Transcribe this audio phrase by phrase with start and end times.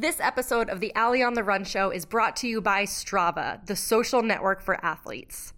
[0.00, 3.66] This episode of the Ali on the Run show is brought to you by Strava,
[3.66, 5.52] the social network for athletes.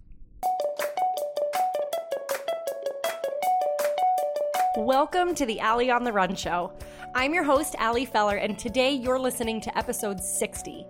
[4.79, 6.72] Welcome to the Ali on the Run show.
[7.14, 10.87] I'm your host, Ali Feller, and today you're listening to episode 60.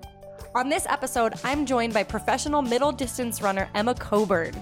[0.55, 4.55] On this episode, I'm joined by professional middle distance runner Emma Coburn.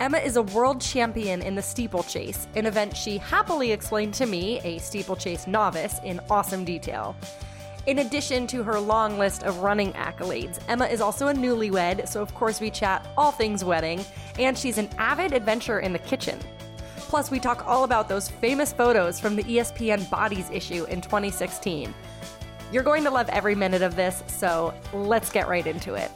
[0.00, 4.58] Emma is a world champion in the steeplechase, an event she happily explained to me,
[4.64, 7.14] a steeplechase novice, in awesome detail.
[7.84, 12.22] In addition to her long list of running accolades, Emma is also a newlywed, so
[12.22, 14.04] of course we chat all things wedding,
[14.38, 16.38] and she's an avid adventurer in the kitchen.
[16.96, 21.92] Plus, we talk all about those famous photos from the ESPN Bodies issue in 2016.
[22.70, 26.10] You're going to love every minute of this, so let's get right into it.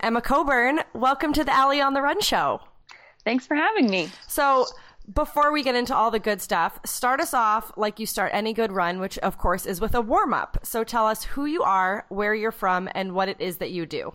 [0.00, 2.62] Emma Coburn, welcome to the Ali on the Run show.
[3.24, 4.08] Thanks for having me.
[4.26, 4.66] So,
[5.12, 8.52] before we get into all the good stuff, start us off like you start any
[8.52, 10.58] good run, which of course is with a warm up.
[10.62, 13.86] So, tell us who you are, where you're from, and what it is that you
[13.86, 14.14] do.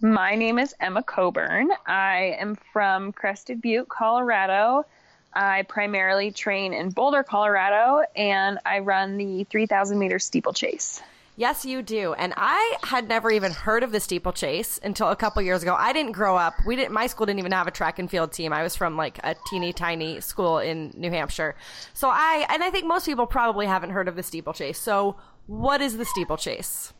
[0.00, 1.70] My name is Emma Coburn.
[1.86, 4.86] I am from Crested Butte, Colorado.
[5.32, 11.02] I primarily train in Boulder, Colorado, and I run the 3,000 meter steeplechase.
[11.40, 12.12] Yes, you do.
[12.12, 15.74] And I had never even heard of the steeplechase until a couple years ago.
[15.74, 16.52] I didn't grow up.
[16.66, 16.92] We didn't.
[16.92, 18.52] My school didn't even have a track and field team.
[18.52, 21.56] I was from like a teeny tiny school in New Hampshire.
[21.94, 24.78] So I and I think most people probably haven't heard of the steeplechase.
[24.78, 26.92] So what is the steeplechase?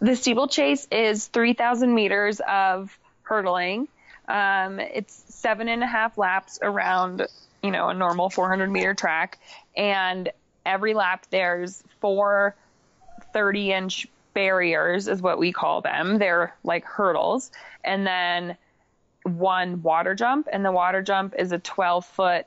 [0.00, 3.86] The steeplechase is 3,000 meters of hurdling.
[4.26, 7.28] Um, it's seven and a half laps around,
[7.62, 9.38] you know, a normal 400 meter track,
[9.76, 10.32] and
[10.66, 12.56] every lap there's four
[13.34, 16.18] 30 inch barriers is what we call them.
[16.18, 17.50] They're like hurdles.
[17.84, 18.56] And then
[19.24, 20.48] one water jump.
[20.50, 22.46] And the water jump is a 12 foot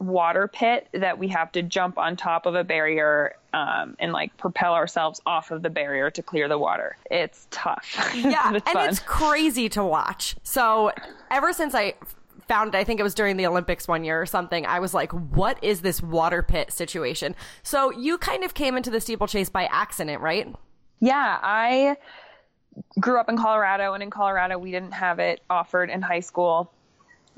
[0.00, 4.36] water pit that we have to jump on top of a barrier um, and like
[4.36, 6.96] propel ourselves off of the barrier to clear the water.
[7.10, 7.96] It's tough.
[8.14, 8.88] Yeah, it's and fun.
[8.88, 10.36] it's crazy to watch.
[10.42, 10.92] So
[11.30, 11.94] ever since I
[12.48, 14.94] found it, I think it was during the Olympics one year or something, I was
[14.94, 17.34] like, what is this water pit situation?
[17.62, 20.54] So you kind of came into the steeplechase by accident, right?
[21.00, 21.96] Yeah, I
[22.98, 26.70] grew up in Colorado, and in Colorado, we didn't have it offered in high school.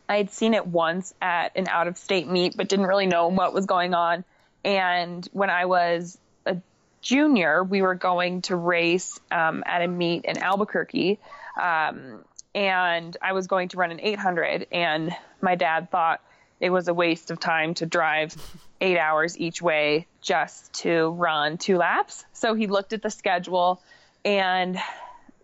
[0.09, 3.29] I had seen it once at an out of state meet, but didn't really know
[3.29, 4.25] what was going on.
[4.65, 6.57] And when I was a
[7.01, 11.19] junior, we were going to race um, at a meet in Albuquerque.
[11.61, 12.25] Um,
[12.57, 16.23] and I was going to run an 800, and my dad thought
[16.59, 18.35] it was a waste of time to drive
[18.81, 22.25] eight hours each way just to run two laps.
[22.33, 23.83] So he looked at the schedule
[24.25, 24.79] and,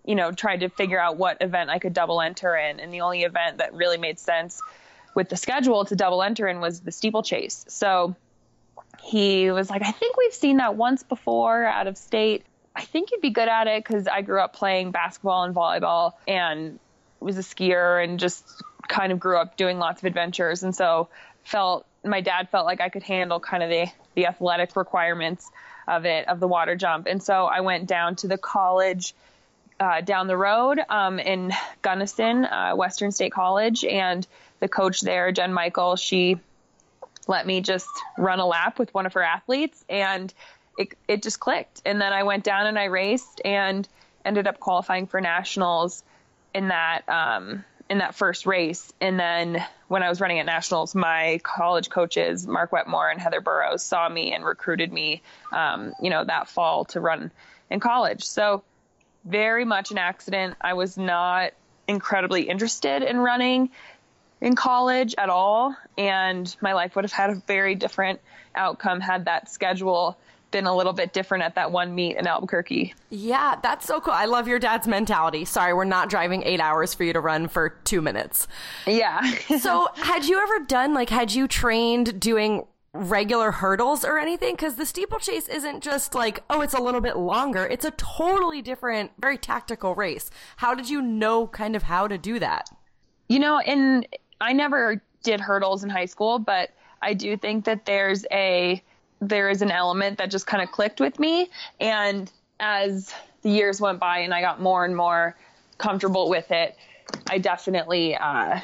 [0.07, 2.81] you know, tried to figure out what event I could double enter in.
[2.81, 4.63] And the only event that really made sense
[5.15, 7.67] with the schedule to double enter in was the steeplechase.
[7.69, 8.17] So
[9.03, 12.47] he was like, I think we've seen that once before out of state.
[12.75, 16.13] I think you'd be good at it because I grew up playing basketball and volleyball
[16.27, 16.79] and
[17.23, 18.45] was a skier and just
[18.89, 20.63] kind of grew up doing lots of adventures.
[20.63, 21.09] And so
[21.45, 25.51] felt my dad felt like I could handle kind of the, the athletic requirements
[25.87, 27.07] of it, of the water jump.
[27.07, 29.15] And so I went down to the college
[29.81, 33.85] uh, down the road um, in Gunnison, uh, Western State College.
[33.85, 34.27] And
[34.61, 36.39] the coach there, Jen Michael, she
[37.27, 40.33] let me just run a lap with one of her athletes and
[40.79, 41.83] it, it just clicked.
[41.85, 43.89] And then I went down and I raced and
[44.25, 46.03] ended up qualifying for nationals
[46.55, 48.93] in that, um, in that first race.
[49.01, 53.41] And then when I was running at nationals, my college coaches, Mark Wetmore and Heather
[53.41, 57.31] Burroughs saw me and recruited me, um, you know, that fall to run
[57.71, 58.25] in college.
[58.25, 58.63] So
[59.25, 60.57] very much an accident.
[60.61, 61.53] I was not
[61.87, 63.71] incredibly interested in running
[64.41, 65.77] in college at all.
[65.97, 68.21] And my life would have had a very different
[68.55, 70.19] outcome had that schedule
[70.53, 72.95] been a little bit different at that one meet in Albuquerque.
[73.11, 74.13] Yeah, that's so cool.
[74.13, 75.45] I love your dad's mentality.
[75.45, 78.47] Sorry, we're not driving eight hours for you to run for two minutes.
[78.87, 79.21] Yeah.
[79.59, 82.65] So, had you ever done, like, had you trained doing
[82.95, 84.55] regular hurdles or anything?
[84.55, 87.67] Because the steeplechase isn't just like, oh, it's a little bit longer.
[87.67, 90.31] It's a totally different, very tactical race.
[90.59, 92.69] How did you know kind of how to do that?
[93.33, 94.07] you know, and
[94.43, 96.71] I never did hurdles in high school, but
[97.01, 98.83] I do think that there's a
[99.23, 101.49] there is an element that just kind of clicked with me.
[101.81, 105.37] And as the years went by and I got more and more
[105.79, 106.77] comfortable with it,
[107.31, 108.61] I definitely uh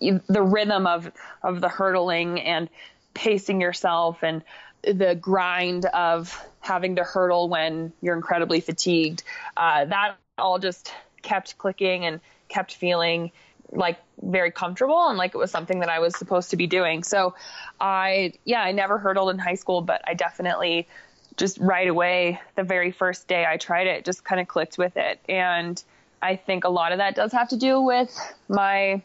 [0.00, 1.12] the rhythm of
[1.42, 2.68] of the hurdling and
[3.12, 4.42] pacing yourself and
[4.82, 9.22] the grind of having to hurdle when you're incredibly fatigued
[9.56, 13.30] uh, that all just kept clicking and kept feeling
[13.72, 17.02] like very comfortable and like it was something that I was supposed to be doing.
[17.02, 17.34] So
[17.80, 20.88] I, yeah, I never hurdled in high school, but I definitely
[21.36, 24.96] just right away, the very first day I tried it, just kind of clicked with
[24.96, 25.20] it.
[25.28, 25.82] And
[26.22, 28.16] I think a lot of that does have to do with
[28.48, 29.02] my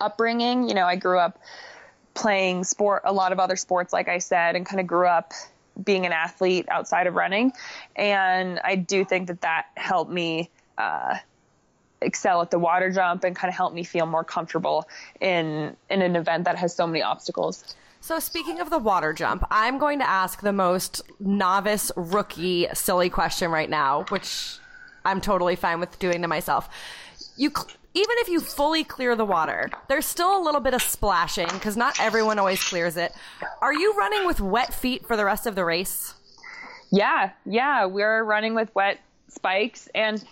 [0.00, 0.68] upbringing.
[0.68, 1.38] You know, I grew up
[2.14, 5.32] playing sport, a lot of other sports, like I said, and kind of grew up
[5.82, 7.52] being an athlete outside of running.
[7.96, 11.16] And I do think that that helped me uh,
[12.04, 14.88] excel at the water jump and kind of help me feel more comfortable
[15.20, 17.76] in in an event that has so many obstacles.
[18.00, 23.08] So, speaking of the water jump, I'm going to ask the most novice, rookie, silly
[23.08, 24.58] question right now, which
[25.04, 26.68] I'm totally fine with doing to myself.
[27.36, 27.52] You,
[27.94, 31.76] even if you fully clear the water, there's still a little bit of splashing because
[31.76, 33.12] not everyone always clears it.
[33.60, 36.14] Are you running with wet feet for the rest of the race?
[36.90, 40.22] Yeah, yeah, we're running with wet spikes, and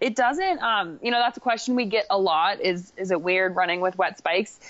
[0.00, 0.62] it doesn't.
[0.62, 2.60] Um, you know, that's a question we get a lot.
[2.60, 4.60] Is is it weird running with wet spikes?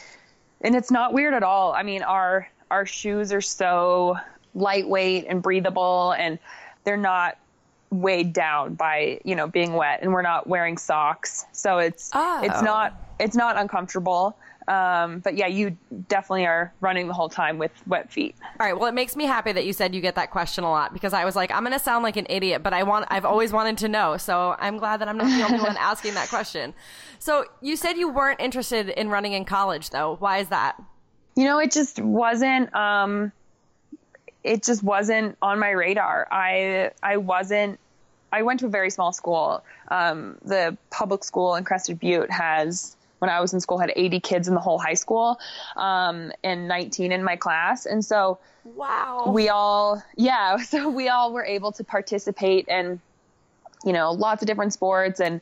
[0.61, 1.73] and it's not weird at all.
[1.73, 4.17] I mean, our our shoes are so
[4.55, 6.38] lightweight and breathable, and
[6.85, 7.38] they're not
[7.91, 12.41] weighed down by you know being wet, and we're not wearing socks, so it's oh.
[12.43, 14.37] it's not it's not uncomfortable.
[14.70, 15.76] Um, but yeah, you
[16.06, 18.37] definitely are running the whole time with wet feet.
[18.61, 18.78] All right.
[18.78, 21.12] Well, it makes me happy that you said you get that question a lot because
[21.12, 23.52] I was like, I'm going to sound like an idiot, but I want, I've always
[23.52, 24.17] wanted to know.
[24.17, 26.72] So I'm glad that I'm not the only one asking that question.
[27.19, 30.14] So you said you weren't interested in running in college though.
[30.20, 30.81] Why is that?
[31.34, 33.32] You know, it just wasn't, um,
[34.44, 36.28] it just wasn't on my radar.
[36.31, 37.81] I, I wasn't,
[38.31, 39.64] I went to a very small school.
[39.88, 44.20] Um, the public school in Crested Butte has when I was in school had 80
[44.20, 45.38] kids in the whole high school
[45.76, 47.87] um, and 19 in my class.
[47.87, 53.00] And so wow, we all, yeah, so we all were able to participate in,
[53.84, 55.40] you know, lots of different sports and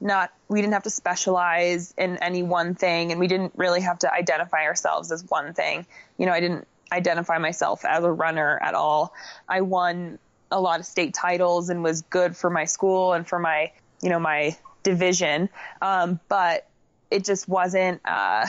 [0.00, 3.98] not, we didn't have to specialize in any one thing and we didn't really have
[4.00, 5.86] to identify ourselves as one thing.
[6.18, 9.14] You know, I didn't identify myself as a runner at all.
[9.48, 10.18] I won
[10.50, 13.72] a lot of state titles and was good for my school and for my,
[14.02, 15.48] you know, my division.
[15.80, 16.68] Um, but
[17.14, 18.46] it just wasn't, uh,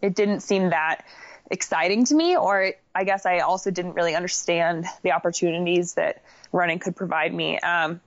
[0.00, 1.04] it didn't seem that
[1.50, 6.22] exciting to me, or I guess I also didn't really understand the opportunities that
[6.52, 7.58] running could provide me.
[7.58, 8.00] Um,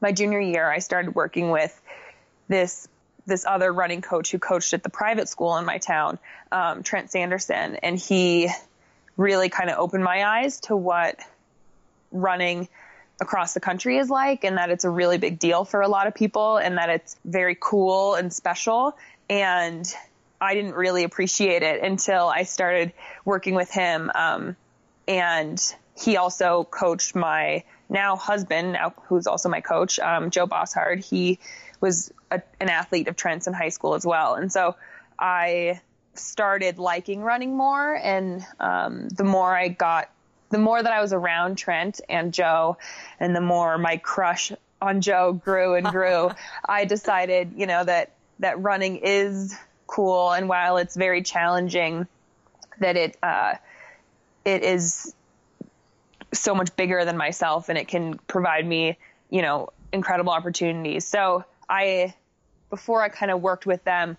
[0.00, 1.80] my junior year, I started working with
[2.48, 2.88] this
[3.26, 6.18] this other running coach who coached at the private school in my town,
[6.50, 8.48] um, Trent Sanderson, and he
[9.16, 11.20] really kind of opened my eyes to what
[12.10, 12.68] running
[13.20, 16.06] across the country is like and that it's a really big deal for a lot
[16.06, 18.96] of people and that it's very cool and special.
[19.28, 19.86] And
[20.40, 22.92] I didn't really appreciate it until I started
[23.24, 24.10] working with him.
[24.14, 24.56] Um,
[25.06, 25.62] and
[26.00, 31.04] he also coached my now husband, now who's also my coach, um, Joe Bosshard.
[31.04, 31.38] He
[31.80, 34.34] was a, an athlete of Trent's in high school as well.
[34.34, 34.76] And so
[35.18, 35.80] I
[36.14, 37.94] started liking running more.
[37.94, 40.10] And um, the more I got
[40.50, 42.76] the more that I was around Trent and Joe,
[43.18, 44.52] and the more my crush
[44.82, 46.30] on Joe grew and grew,
[46.64, 49.56] I decided, you know, that that running is
[49.86, 52.06] cool, and while it's very challenging,
[52.80, 53.54] that it uh,
[54.44, 55.14] it is
[56.32, 58.98] so much bigger than myself, and it can provide me,
[59.30, 61.06] you know, incredible opportunities.
[61.06, 62.14] So I,
[62.70, 64.16] before I kind of worked with them,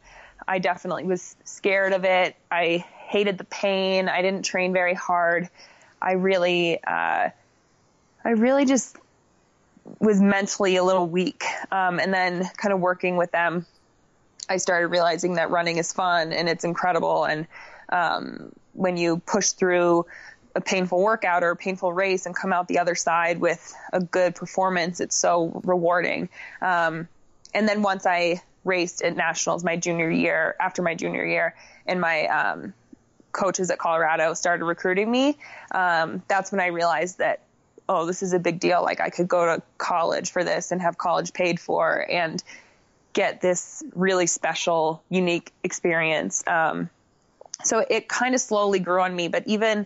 [0.47, 2.35] I definitely was scared of it.
[2.51, 4.09] I hated the pain.
[4.09, 5.49] I didn't train very hard.
[6.01, 7.30] I really, uh,
[8.24, 8.98] I really just
[10.00, 11.43] was mentally a little weak.
[11.72, 13.65] Um, and then kind of working with them,
[14.50, 17.25] I started realizing that running is fun and it's incredible.
[17.25, 17.48] And
[17.89, 20.05] um, when you push through
[20.55, 24.01] a painful workout or a painful race and come out the other side with a
[24.01, 26.29] good performance, it's so rewarding.
[26.62, 27.08] Um,
[27.53, 31.55] and then once I raced at nationals my junior year, after my junior year,
[31.86, 32.74] and my um,
[33.31, 35.38] coaches at Colorado started recruiting me,
[35.71, 37.41] um, that's when I realized that,
[37.89, 38.81] oh, this is a big deal.
[38.81, 42.41] Like I could go to college for this and have college paid for and
[43.13, 46.43] get this really special, unique experience.
[46.47, 46.89] Um,
[47.63, 49.85] so it kind of slowly grew on me, but even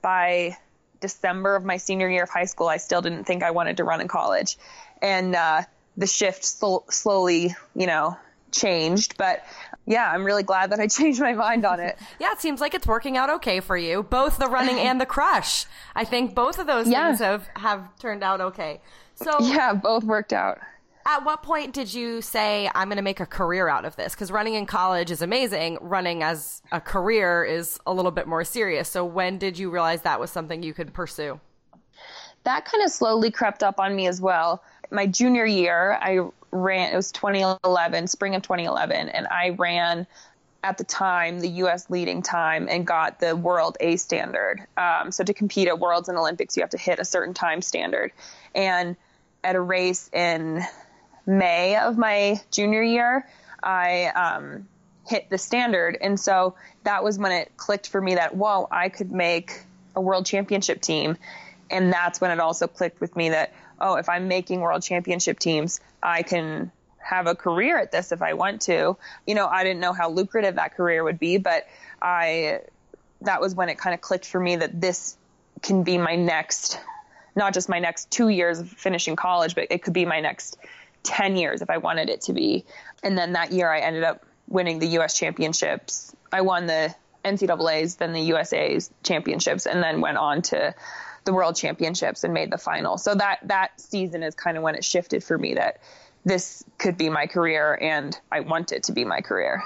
[0.00, 0.56] by
[1.00, 3.84] December of my senior year of high school, I still didn't think I wanted to
[3.84, 4.56] run in college.
[5.00, 5.62] And, uh,
[5.96, 8.16] the shift sl- slowly, you know,
[8.50, 9.44] changed, but
[9.86, 11.98] yeah, I'm really glad that I changed my mind on it.
[12.20, 14.02] yeah, it seems like it's working out okay for you.
[14.02, 15.66] Both the running and the crush.
[15.94, 17.08] I think both of those yeah.
[17.08, 18.80] things have, have turned out okay.
[19.14, 20.58] So Yeah, both worked out.
[21.04, 24.14] At what point did you say I'm going to make a career out of this?
[24.14, 25.78] Cuz running in college is amazing.
[25.80, 28.88] Running as a career is a little bit more serious.
[28.88, 31.40] So when did you realize that was something you could pursue?
[32.44, 34.62] That kind of slowly crept up on me as well.
[34.92, 36.20] My junior year, I
[36.52, 40.06] ran, it was 2011, spring of 2011, and I ran
[40.64, 41.90] at the time the U.S.
[41.90, 44.64] leading time and got the world A standard.
[44.76, 47.62] Um, so to compete at Worlds and Olympics, you have to hit a certain time
[47.62, 48.12] standard.
[48.54, 48.96] And
[49.42, 50.62] at a race in
[51.26, 53.26] May of my junior year,
[53.60, 54.68] I um,
[55.08, 55.98] hit the standard.
[56.00, 56.54] And so
[56.84, 59.64] that was when it clicked for me that, whoa, I could make
[59.96, 61.16] a world championship team.
[61.70, 65.38] And that's when it also clicked with me that, oh, if I'm making world championship
[65.38, 68.96] teams, I can have a career at this if I want to.
[69.26, 71.66] You know, I didn't know how lucrative that career would be, but
[72.00, 72.60] I,
[73.22, 75.16] that was when it kind of clicked for me that this
[75.62, 76.78] can be my next,
[77.34, 80.56] not just my next two years of finishing college, but it could be my next
[81.02, 82.64] 10 years if I wanted it to be.
[83.02, 86.14] And then that year I ended up winning the US championships.
[86.32, 90.74] I won the NCAA's, then the USA's championships, and then went on to
[91.24, 92.98] the world championships and made the final.
[92.98, 95.80] So that that season is kind of when it shifted for me that
[96.24, 99.62] this could be my career and I want it to be my career.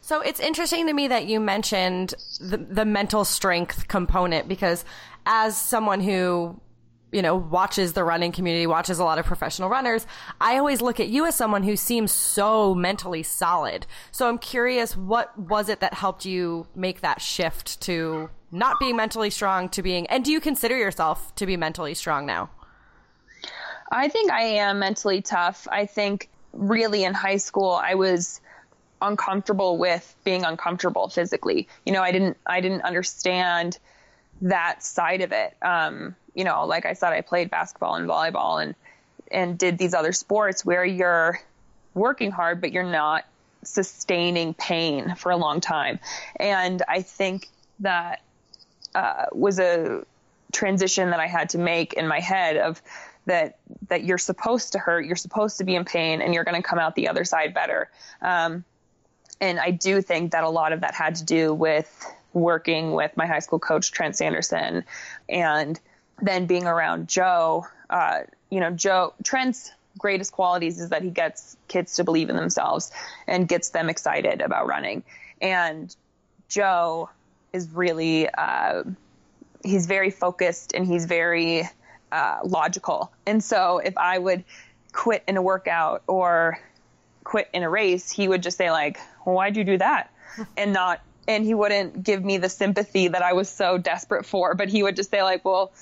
[0.00, 4.84] So it's interesting to me that you mentioned the, the mental strength component because
[5.24, 6.60] as someone who
[7.14, 10.04] you know, watches the running community, watches a lot of professional runners,
[10.40, 13.86] I always look at you as someone who seems so mentally solid.
[14.10, 18.96] So I'm curious, what was it that helped you make that shift to not being
[18.96, 22.50] mentally strong to being, and do you consider yourself to be mentally strong now?
[23.92, 25.68] I think I am mentally tough.
[25.70, 28.40] I think really in high school, I was
[29.00, 31.68] uncomfortable with being uncomfortable physically.
[31.86, 33.78] You know, I didn't, I didn't understand
[34.40, 35.56] that side of it.
[35.62, 38.74] Um, you know, like I said, I played basketball and volleyball and,
[39.30, 41.40] and did these other sports where you're
[41.94, 43.24] working hard, but you're not
[43.62, 45.98] sustaining pain for a long time.
[46.36, 47.48] And I think
[47.80, 48.22] that
[48.94, 50.04] uh, was a
[50.52, 52.80] transition that I had to make in my head of
[53.26, 56.60] that that you're supposed to hurt, you're supposed to be in pain, and you're going
[56.60, 57.90] to come out the other side better.
[58.20, 58.64] Um,
[59.40, 63.16] and I do think that a lot of that had to do with working with
[63.16, 64.84] my high school coach Trent Sanderson,
[65.28, 65.80] and
[66.20, 67.66] then being around Joe.
[67.90, 72.36] Uh, you know, Joe Trent's greatest qualities is that he gets kids to believe in
[72.36, 72.90] themselves
[73.26, 75.04] and gets them excited about running.
[75.40, 75.94] And
[76.48, 77.10] Joe
[77.52, 78.84] is really uh,
[79.64, 81.68] he's very focused and he's very
[82.12, 83.12] uh, logical.
[83.26, 84.44] And so if I would
[84.92, 86.58] quit in a workout or
[87.24, 90.12] quit in a race, he would just say like, well, "Why'd you do that?"
[90.56, 94.54] and not and he wouldn't give me the sympathy that I was so desperate for,
[94.54, 95.72] but he would just say like, "Well,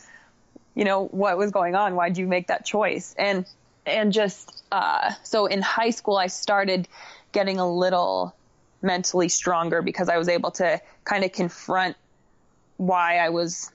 [0.75, 1.95] you know, what was going on?
[1.95, 3.47] Why'd you make that choice?" And
[3.87, 6.89] and just uh, so in high school, I started
[7.33, 8.35] getting a little
[8.83, 11.97] mentally stronger because I was able to kind of confront
[12.77, 13.71] why I was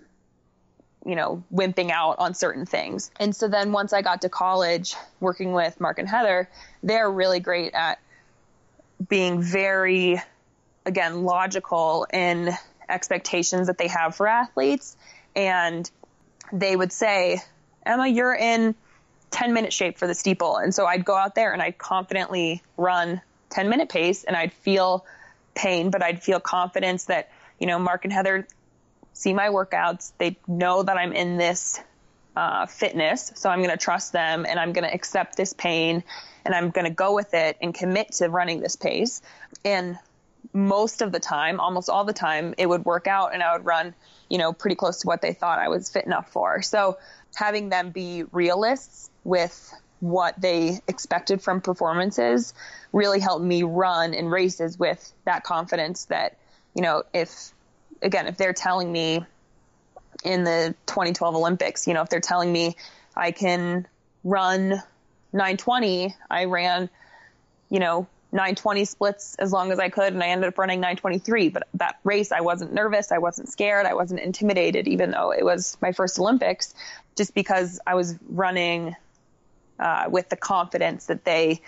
[1.08, 3.12] you know, wimping out on certain things.
[3.18, 6.50] And so then once I got to college working with Mark and Heather,
[6.84, 8.00] they're really great at
[9.08, 10.22] being very,
[10.86, 12.50] again, logical in
[12.89, 14.98] expectations that they have for athletes.
[15.34, 15.89] And
[16.51, 17.42] they would say,
[17.86, 18.75] Emma, you're in
[19.32, 20.58] 10 minute shape for the steeple.
[20.58, 24.54] And so I'd go out there and I'd confidently run 10 minute pace and I'd
[24.54, 25.06] feel
[25.56, 28.48] pain, but I'd feel confidence that, you know, Mark and Heather
[29.13, 30.12] see my workouts.
[30.18, 31.80] They know that I'm in this
[32.38, 33.32] uh, fitness.
[33.36, 36.04] So I'm going to trust them and I'm going to accept this pain
[36.46, 39.22] and I'm going to go with it and commit to running this pace.
[39.66, 39.98] And
[40.54, 43.66] most of the time, almost all the time, it would work out and I would
[43.66, 43.96] run,
[44.29, 46.62] you know, pretty close to what they thought I was fit enough for.
[46.62, 46.98] So
[47.36, 52.53] having them be realists with what they expected from performances
[52.93, 56.38] really helped me run in races with that confidence that,
[56.75, 57.51] you know, if
[58.01, 59.25] again, if they're telling me
[60.24, 62.75] in the 2012 Olympics, you know, if they're telling me
[63.15, 63.88] I can
[64.24, 64.81] run
[65.34, 66.89] 920, I ran,
[67.69, 71.50] you know, 920 splits as long as I could, and I ended up running 923.
[71.50, 75.43] But that race, I wasn't nervous, I wasn't scared, I wasn't intimidated, even though it
[75.43, 76.74] was my first Olympics,
[77.15, 78.96] just because I was running
[79.79, 81.62] uh, with the confidence that they,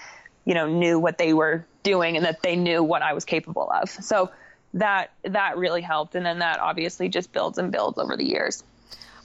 [0.46, 3.72] you know, knew what they were doing and that they knew what I was capable
[3.72, 3.90] of.
[3.90, 4.30] So
[4.74, 8.64] that that really helped and then that obviously just builds and builds over the years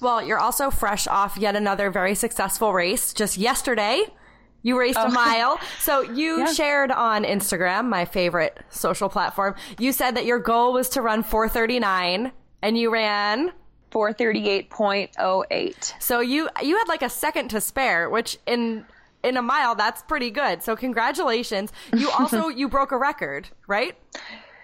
[0.00, 4.04] well you're also fresh off yet another very successful race just yesterday
[4.64, 5.06] you raced oh.
[5.06, 5.60] a mile.
[5.78, 6.52] So you yeah.
[6.52, 9.54] shared on instagram my favorite social platform.
[9.78, 13.52] You said that your goal was to run 439 and you ran?
[13.92, 18.84] 438.08 so you you had like a second to spare which in
[19.22, 20.64] in a mile that's pretty good.
[20.64, 21.70] So congratulations.
[21.94, 23.96] You also you broke a record right?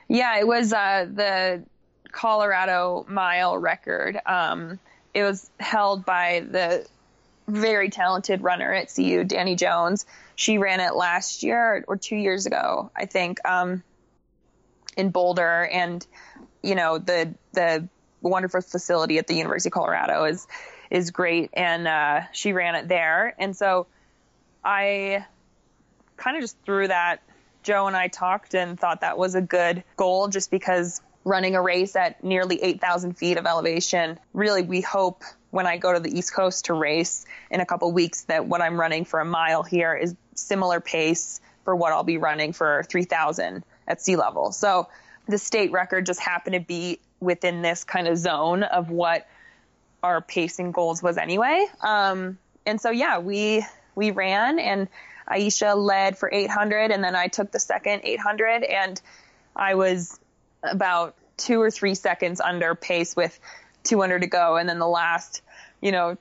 [0.08, 1.62] Yeah, it was uh, the
[2.10, 4.18] Colorado mile record.
[4.26, 4.80] Um,
[5.14, 6.84] it was held by the
[7.50, 10.06] very talented runner at CU, Dani Jones.
[10.34, 13.82] She ran it last year or two years ago, I think, um,
[14.96, 16.06] in Boulder, and
[16.62, 17.88] you know the the
[18.22, 20.46] wonderful facility at the University of Colorado is
[20.90, 23.86] is great, and uh, she ran it there, and so
[24.64, 25.24] I
[26.16, 27.22] kind of just threw that.
[27.62, 31.62] Joe and I talked and thought that was a good goal, just because running a
[31.62, 34.18] race at nearly 8,000 feet of elevation.
[34.32, 37.90] Really, we hope when I go to the East Coast to race in a couple
[37.92, 42.04] weeks that what I'm running for a mile here is similar pace for what I'll
[42.04, 44.52] be running for 3,000 at sea level.
[44.52, 44.88] So
[45.26, 49.26] the state record just happened to be within this kind of zone of what
[50.02, 51.66] our pacing goals was anyway.
[51.82, 53.64] Um, and so yeah, we
[53.94, 54.88] we ran and
[55.28, 59.00] Aisha led for 800 and then I took the second 800 and
[59.54, 60.18] I was
[60.62, 63.38] about two or three seconds under pace with
[63.84, 64.56] 200 to go.
[64.56, 65.42] And then the last,
[65.80, 66.16] you know,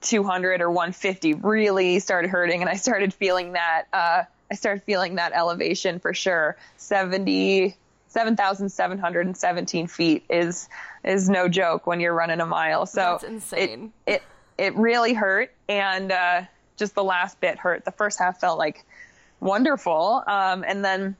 [0.00, 2.60] 200 or 150 really started hurting.
[2.60, 6.56] And I started feeling that, uh, I started feeling that elevation for sure.
[6.76, 7.76] 70,
[8.08, 10.68] 7,717 feet is,
[11.04, 12.86] is no joke when you're running a mile.
[12.86, 13.92] So That's insane.
[14.06, 14.22] It, it,
[14.58, 15.52] it really hurt.
[15.68, 16.42] And, uh,
[16.76, 17.84] just the last bit hurt.
[17.84, 18.84] The first half felt like
[19.40, 20.22] wonderful.
[20.26, 21.16] Um, and then,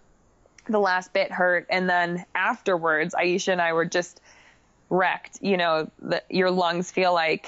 [0.69, 1.67] the last bit hurt.
[1.71, 4.21] And then afterwards, Aisha and I were just
[4.91, 5.39] wrecked.
[5.43, 7.47] You know, the, your lungs feel like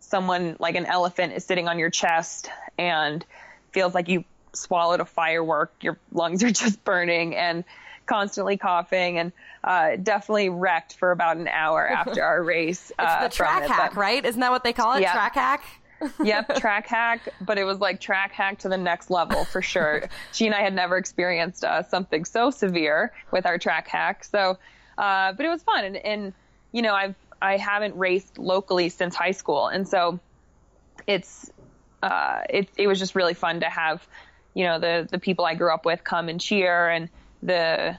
[0.00, 2.48] someone, like an elephant, is sitting on your chest
[2.78, 3.24] and
[3.72, 5.72] feels like you swallowed a firework.
[5.80, 7.64] Your lungs are just burning and
[8.06, 12.90] constantly coughing and uh, definitely wrecked for about an hour after our race.
[12.90, 14.24] it's uh, the track hack, but, right?
[14.24, 15.00] Isn't that what they call it?
[15.02, 15.64] Track hack?
[16.22, 20.02] yep, track hack, but it was like track hack to the next level for sure.
[20.32, 24.24] she and I had never experienced uh, something so severe with our track hack.
[24.24, 24.58] So,
[24.98, 26.32] uh, but it was fun, and, and
[26.74, 30.18] you know, I've I haven't raced locally since high school, and so
[31.06, 31.48] it's
[32.02, 34.06] uh, it it was just really fun to have
[34.54, 37.08] you know the the people I grew up with come and cheer, and
[37.44, 37.96] the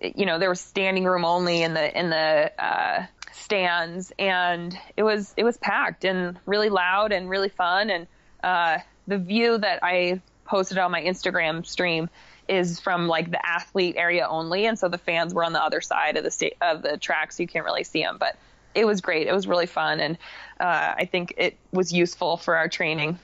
[0.00, 4.12] you know there was standing room only in the in the uh, stands.
[4.18, 7.90] And it was it was packed and really loud and really fun.
[7.90, 8.06] And
[8.42, 12.08] uh, the view that I posted on my Instagram stream
[12.48, 15.80] is from like the athlete area only and so the fans were on the other
[15.80, 18.36] side of the state of the track so you can't really see them but
[18.74, 20.18] it was great it was really fun and
[20.60, 23.18] uh, I think it was useful for our training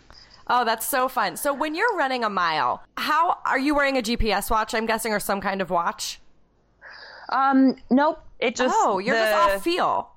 [0.53, 1.37] Oh, that's so fun.
[1.37, 5.13] So when you're running a mile, how are you wearing a GPS watch, I'm guessing,
[5.13, 6.19] or some kind of watch?
[7.29, 8.21] Um, nope.
[8.41, 10.11] It just Oh, you're the, just off feel.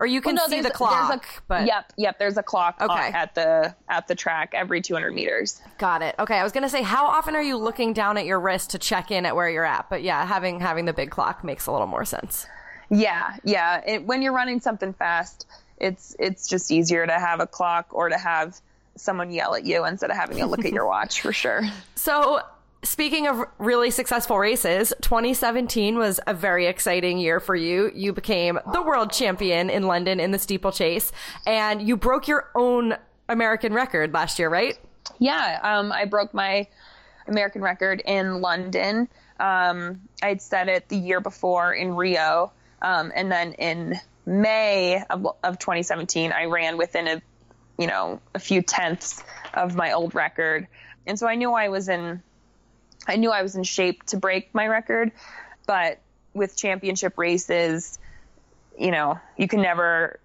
[0.00, 1.24] Or you can Well, no, see the clock.
[1.26, 2.18] a- but Yep, yep.
[2.20, 3.10] There's a clock Okay.
[3.12, 5.60] at the at the track every 200 meters.
[5.78, 6.14] Got it.
[6.20, 8.78] Okay, I was gonna say, how often are you looking down at your wrist to
[8.78, 9.90] check in at where you're at?
[9.90, 12.46] But yeah, having having the big clock makes a little more sense.
[12.90, 13.82] Yeah, yeah.
[13.84, 15.46] It, when you're running something fast,
[15.78, 18.60] it's it's just easier to have a clock or to have
[18.96, 21.62] someone yell at you instead of having to look at your watch for sure.
[21.96, 22.40] So,
[22.82, 27.90] speaking of really successful races, 2017 was a very exciting year for you.
[27.94, 31.12] You became the world champion in London in the steeplechase,
[31.46, 32.96] and you broke your own
[33.28, 34.78] American record last year, right?
[35.18, 36.68] Yeah, um, I broke my
[37.26, 39.08] American record in London.
[39.38, 45.26] Um, I'd set it the year before in Rio, um, and then in May of,
[45.42, 47.22] of 2017, I ran within a,
[47.78, 49.22] you know, a few tenths
[49.54, 50.66] of my old record,
[51.06, 52.22] and so I knew I was in,
[53.06, 55.12] I knew I was in shape to break my record,
[55.66, 56.00] but
[56.34, 57.98] with championship races,
[58.78, 60.20] you know, you can never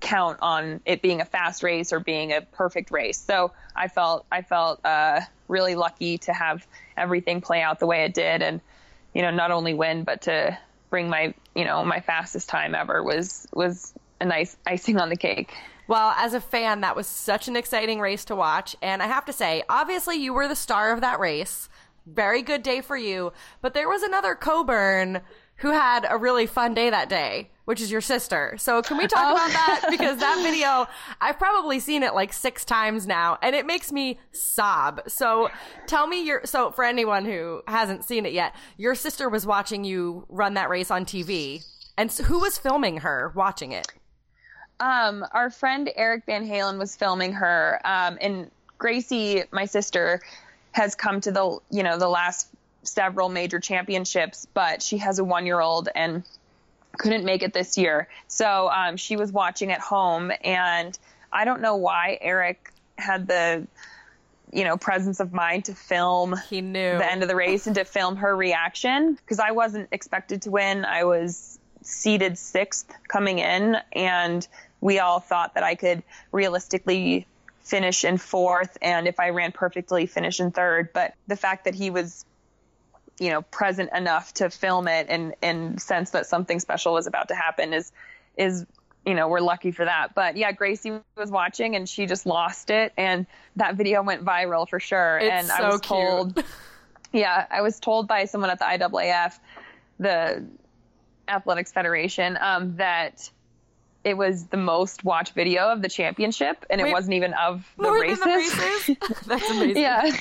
[0.00, 3.18] count on it being a fast race or being a perfect race.
[3.18, 8.04] So I felt I felt uh, really lucky to have everything play out the way
[8.04, 8.60] it did, and
[9.14, 10.56] you know not only win but to
[10.90, 15.16] bring my you know my fastest time ever was was a nice icing on the
[15.16, 15.52] cake.
[15.86, 18.74] Well, as a fan, that was such an exciting race to watch.
[18.80, 21.68] And I have to say, obviously, you were the star of that race.
[22.06, 23.32] Very good day for you.
[23.62, 25.22] But there was another Coburn
[25.56, 28.56] who had a really fun day that day, which is your sister.
[28.58, 29.86] So can we talk about that?
[29.90, 30.86] Because that video,
[31.20, 35.02] I've probably seen it like six times now and it makes me sob.
[35.06, 35.48] So
[35.86, 39.84] tell me your, so for anyone who hasn't seen it yet, your sister was watching
[39.84, 41.64] you run that race on TV.
[41.96, 43.86] And so who was filming her watching it?
[44.80, 50.20] Um, our friend Eric Van Halen was filming her, um, and Gracie, my sister,
[50.74, 52.48] has come to the you know the last
[52.82, 56.24] several major championships, but she has a one year old and
[56.98, 58.08] couldn't make it this year.
[58.26, 60.98] So um, she was watching at home, and
[61.32, 63.66] I don't know why Eric had the
[64.52, 66.98] you know presence of mind to film He knew.
[66.98, 70.50] the end of the race and to film her reaction because I wasn't expected to
[70.50, 70.84] win.
[70.84, 74.46] I was seated sixth coming in, and
[74.80, 77.28] we all thought that I could realistically
[77.64, 80.90] finish in fourth, and if I ran perfectly, finish in third.
[80.92, 82.24] But the fact that he was,
[83.18, 87.28] you know, present enough to film it and and sense that something special was about
[87.28, 87.90] to happen is
[88.36, 88.66] is
[89.06, 90.14] you know we're lucky for that.
[90.14, 94.68] But yeah, Gracie was watching and she just lost it, and that video went viral
[94.68, 95.18] for sure.
[95.18, 96.46] It's and so I was told, cute.
[97.12, 99.38] yeah, I was told by someone at the IAAF,
[99.98, 100.46] the
[101.26, 103.30] Athletics Federation, um, that
[104.04, 107.66] it was the most watched video of the championship, and Wait, it wasn't even of
[107.78, 108.20] the races.
[108.20, 108.96] the races?
[109.26, 109.82] That's amazing.
[109.82, 110.16] yeah,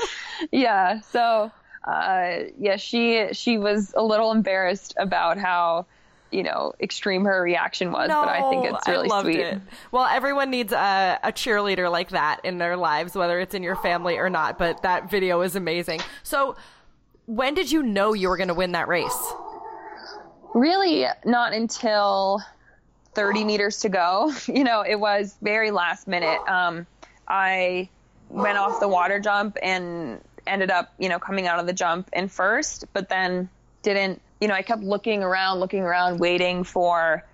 [0.50, 1.00] yeah.
[1.00, 1.50] So,
[1.86, 5.86] uh, yeah, she she was a little embarrassed about how
[6.32, 9.38] you know extreme her reaction was, No, but I think it's really sweet.
[9.40, 9.60] it.
[9.92, 13.76] Well, everyone needs a, a cheerleader like that in their lives, whether it's in your
[13.76, 14.58] family or not.
[14.58, 16.00] But that video is amazing.
[16.22, 16.56] So,
[17.26, 19.32] when did you know you were going to win that race?
[20.54, 22.40] Really, not until
[23.14, 24.32] 30 meters to go.
[24.46, 26.40] You know, it was very last minute.
[26.48, 26.86] Um,
[27.26, 27.88] I
[28.28, 32.10] went off the water jump and ended up, you know, coming out of the jump
[32.12, 33.48] in first, but then
[33.82, 37.24] didn't, you know, I kept looking around, looking around, waiting for,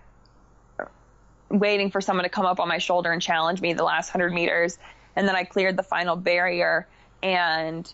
[1.49, 4.33] waiting for someone to come up on my shoulder and challenge me the last 100
[4.33, 4.79] meters.
[5.15, 6.87] And then I cleared the final barrier
[7.23, 7.93] and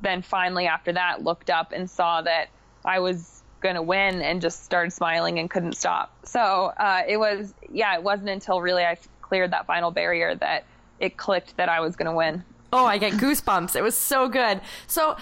[0.00, 2.48] then finally after that looked up and saw that
[2.84, 3.31] I was
[3.62, 6.14] going to win and just started smiling and couldn't stop.
[6.24, 10.64] So uh, it was, yeah, it wasn't until really I cleared that final barrier that
[11.00, 12.44] it clicked that I was going to win.
[12.72, 13.76] Oh, I get goosebumps.
[13.76, 14.60] It was so good.
[14.86, 15.16] So,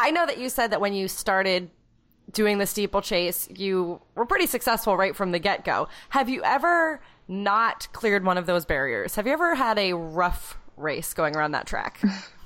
[0.00, 1.70] I know that you said that when you started
[2.32, 5.88] doing the steeplechase, you were pretty successful right from the get go.
[6.10, 9.16] Have you ever not cleared one of those barriers?
[9.16, 12.00] Have you ever had a rough race going around that track?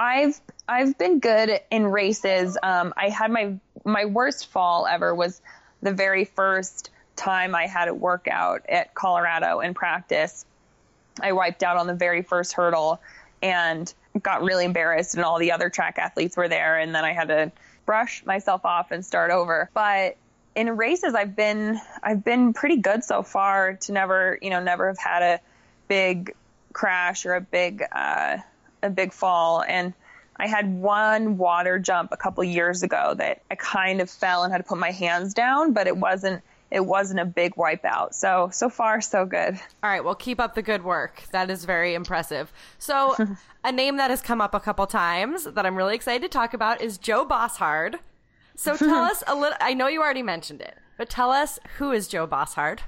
[0.00, 2.56] I've I've been good in races.
[2.62, 5.42] Um, I had my my worst fall ever was
[5.82, 10.46] the very first time I had a workout at Colorado in practice.
[11.20, 12.98] I wiped out on the very first hurdle
[13.42, 17.12] and got really embarrassed, and all the other track athletes were there, and then I
[17.12, 17.52] had to
[17.84, 19.68] brush myself off and start over.
[19.74, 20.16] But
[20.54, 24.86] in races, I've been I've been pretty good so far to never you know never
[24.86, 25.40] have had a
[25.88, 26.34] big
[26.72, 28.38] crash or a big uh,
[28.82, 29.92] a big fall and.
[30.36, 34.50] I had one water jump a couple years ago that I kind of fell and
[34.50, 38.14] had to put my hands down, but it wasn't it wasn't a big wipeout.
[38.14, 39.60] So so far so good.
[39.82, 41.24] All right, well, keep up the good work.
[41.32, 42.50] That is very impressive.
[42.78, 43.16] So,
[43.64, 46.54] a name that has come up a couple times that I'm really excited to talk
[46.54, 47.96] about is Joe Bosshard.
[48.56, 49.58] So, tell us a little.
[49.60, 52.78] I know you already mentioned it, but tell us who is Joe Bosshard.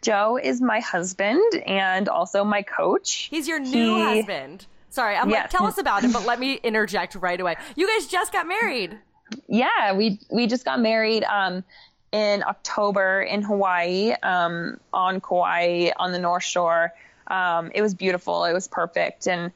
[0.00, 3.28] Joe is my husband and also my coach.
[3.30, 4.66] He's your new He- husband.
[4.96, 7.56] Sorry, I'm like, tell us about it, but let me interject right away.
[7.74, 8.98] You guys just got married.
[9.46, 11.64] Yeah, we we just got married um,
[12.12, 16.94] in October in Hawaii um, on Kauai on the North Shore.
[17.26, 18.46] Um, it was beautiful.
[18.46, 19.52] It was perfect, and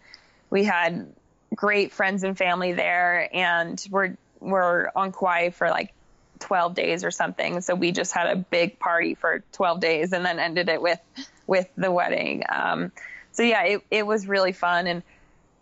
[0.50, 1.10] we had
[1.54, 3.34] great friends and family there.
[3.34, 5.94] And we're we're on Kauai for like
[6.40, 7.62] 12 days or something.
[7.62, 11.00] So we just had a big party for 12 days, and then ended it with
[11.46, 12.42] with the wedding.
[12.46, 12.92] Um,
[13.32, 15.02] so yeah, it it was really fun and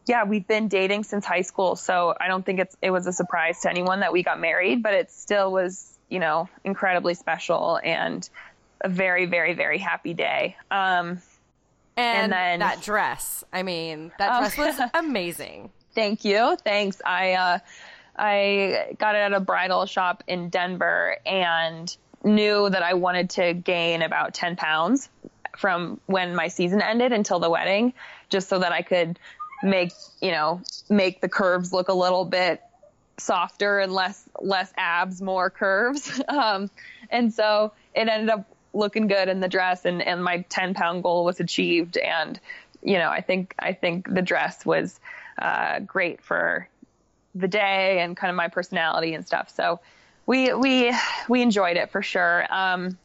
[0.09, 3.13] yeah, we've been dating since high school, so I don't think it's it was a
[3.13, 7.79] surprise to anyone that we got married, but it still was, you know, incredibly special
[7.83, 8.29] and
[8.81, 10.57] a very, very, very happy day.
[10.71, 11.21] Um,
[11.97, 13.43] And, And then- that dress.
[13.53, 14.39] I mean, that Oh.
[14.41, 15.71] dress was amazing.
[15.95, 17.03] thank you, thanks.
[17.05, 17.59] I uh,
[18.17, 21.95] I got it at a bridal shop in Denver and
[22.25, 25.09] knew that I wanted to gain about ten pounds
[25.57, 27.93] from when my season ended until the wedding,
[28.29, 29.19] just so that I could
[29.63, 32.63] make you know make the curves look a little bit
[33.19, 36.21] softer and less less abs, more curves.
[36.29, 36.71] Um,
[37.11, 41.03] and so it ended up looking good in the dress, and and my 10 pound
[41.03, 41.97] goal was achieved.
[41.97, 42.39] And
[42.83, 45.01] you know, I think I think the dress was
[45.41, 46.69] uh, great for
[47.35, 49.51] the day and kind of my personality and stuff.
[49.55, 49.81] So
[50.27, 50.95] we we
[51.29, 52.47] we enjoyed it for sure.
[52.53, 52.99] Um,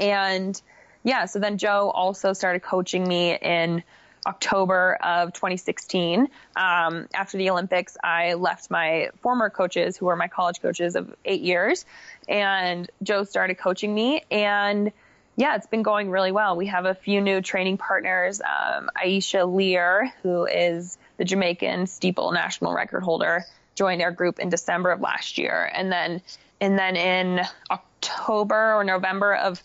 [0.00, 0.60] and
[1.04, 3.82] yeah, so then Joe also started coaching me in
[4.26, 6.28] October of 2016.
[6.56, 11.14] Um, after the Olympics, I left my former coaches, who were my college coaches of
[11.24, 11.84] eight years,
[12.28, 14.24] and Joe started coaching me.
[14.30, 14.92] And
[15.36, 16.56] yeah, it's been going really well.
[16.56, 18.40] We have a few new training partners.
[18.40, 24.50] Um, Aisha Leer, who is the Jamaican steeple national record holder, joined our group in
[24.50, 26.22] December of last year, and then
[26.60, 29.60] and then in October or November of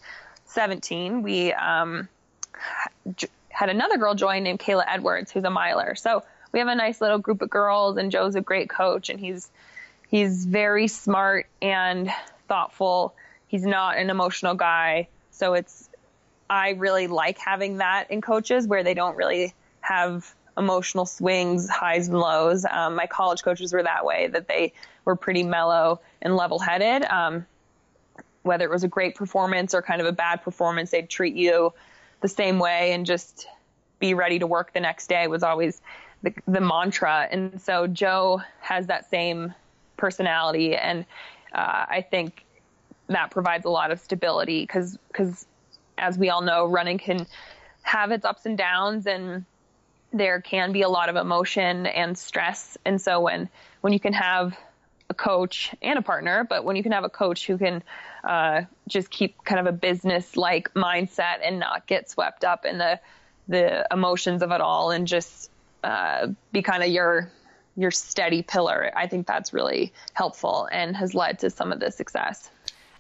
[0.46, 2.08] 17, we um,
[3.58, 5.96] had another girl join named Kayla Edwards, who's a miler.
[5.96, 9.20] So we have a nice little group of girls, and Joe's a great coach, and
[9.20, 9.50] he's
[10.10, 12.08] he's very smart and
[12.48, 13.16] thoughtful.
[13.48, 15.90] He's not an emotional guy, so it's
[16.48, 22.10] I really like having that in coaches where they don't really have emotional swings, highs
[22.10, 22.64] and lows.
[22.64, 24.72] Um, my college coaches were that way, that they
[25.04, 27.06] were pretty mellow and level headed.
[27.06, 27.48] Um,
[28.44, 31.74] whether it was a great performance or kind of a bad performance, they'd treat you
[32.22, 33.48] the same way and just
[34.00, 35.82] be ready to work the next day was always
[36.24, 37.28] the, the mantra.
[37.30, 39.54] And so Joe has that same
[39.98, 40.76] personality.
[40.76, 41.06] And
[41.54, 42.46] uh, I think
[43.08, 45.46] that provides a lot of stability because, because
[45.98, 47.26] as we all know, running can
[47.82, 49.46] have its ups and downs and
[50.12, 52.78] there can be a lot of emotion and stress.
[52.86, 53.50] And so when,
[53.82, 54.58] when you can have
[55.10, 57.84] a coach and a partner, but when you can have a coach who can
[58.24, 62.78] uh, just keep kind of a business like mindset and not get swept up in
[62.78, 63.00] the
[63.48, 65.50] the emotions of it all and just
[65.84, 67.32] uh, be kind of your
[67.76, 68.92] your steady pillar.
[68.96, 72.50] I think that's really helpful and has led to some of the success.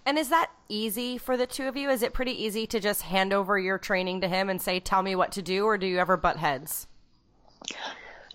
[0.06, 1.89] And is that easy for the two of you?
[1.89, 5.02] Is it pretty easy to just hand over your training to him and say, "Tell
[5.02, 6.88] me what to do," or do you ever butt heads?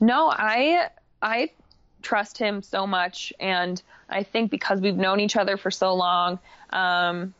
[0.00, 0.90] No, I
[1.22, 1.52] I
[2.02, 6.40] trust him so much, and I think because we've known each other for so long,
[6.70, 7.32] um,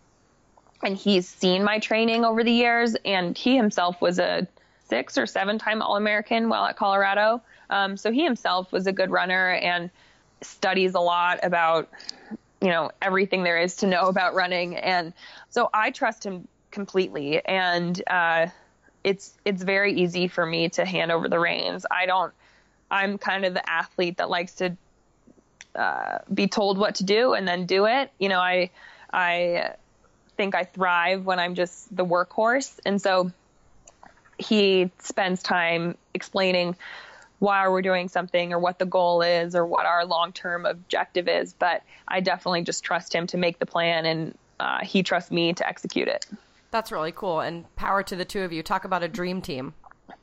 [0.82, 4.46] and he's seen my training over the years, and he himself was a
[4.92, 7.42] six or seven time All American while at Colorado.
[7.70, 9.90] Um, so he himself was a good runner and
[10.42, 11.88] studies a lot about
[12.60, 14.76] you know everything there is to know about running.
[14.76, 15.14] And
[15.50, 17.44] so i trust him completely.
[17.44, 18.48] And uh,
[19.02, 21.86] it's it's very easy for me to hand over the reins.
[21.90, 22.32] I don't
[22.90, 24.76] i'm kind of the athlete that likes to
[25.74, 28.10] uh, be told what to do and then do it.
[28.18, 28.70] You know i
[29.12, 29.74] i
[30.42, 33.30] think i thrive when i'm just the workhorse and so
[34.38, 36.76] he spends time explaining
[37.42, 41.26] why we're doing something or what the goal is or what our long term objective
[41.26, 41.52] is.
[41.52, 45.52] But I definitely just trust him to make the plan and uh, he trusts me
[45.54, 46.26] to execute it.
[46.70, 47.40] That's really cool.
[47.40, 48.62] And power to the two of you.
[48.62, 49.74] Talk about a dream team.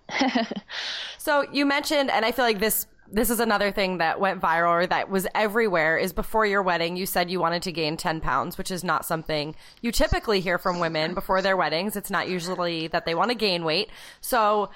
[1.17, 4.83] so you mentioned, and I feel like this this is another thing that went viral
[4.83, 8.21] or that was everywhere is before your wedding you said you wanted to gain 10
[8.21, 12.29] pounds which is not something you typically hear from women before their weddings it's not
[12.29, 13.89] usually that they want to gain weight
[14.21, 14.69] so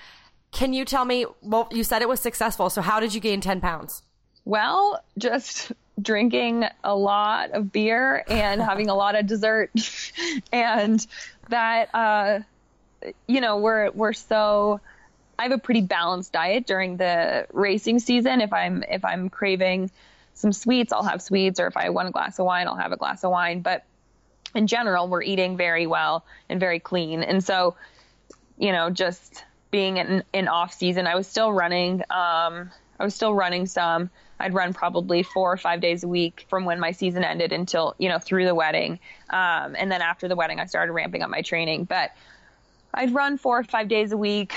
[0.54, 1.26] can you tell me?
[1.42, 2.70] Well, you said it was successful.
[2.70, 4.04] So how did you gain 10 pounds?
[4.46, 9.72] Well, just drinking a lot of beer and having a lot of dessert.
[10.54, 11.06] and
[11.50, 12.40] that, uh,
[13.28, 14.80] you know, we're, we're so,
[15.38, 18.42] I have a pretty balanced diet during the racing season.
[18.42, 19.92] If I'm, if I'm craving
[20.34, 21.60] some sweets, I'll have sweets.
[21.60, 23.62] Or if I want a glass of wine, I'll have a glass of wine.
[23.62, 23.84] But
[24.56, 27.24] in general, we're eating very well and very clean.
[27.24, 27.76] And so,
[28.58, 32.02] you know, just being in, in off season, I was still running.
[32.02, 32.70] Um,
[33.00, 34.12] I was still running some.
[34.40, 37.96] I'd run probably four or five days a week from when my season ended until,
[37.98, 39.00] you know, through the wedding.
[39.30, 41.86] Um, and then after the wedding, I started ramping up my training.
[41.86, 42.12] But
[42.94, 44.54] I'd run four or five days a week.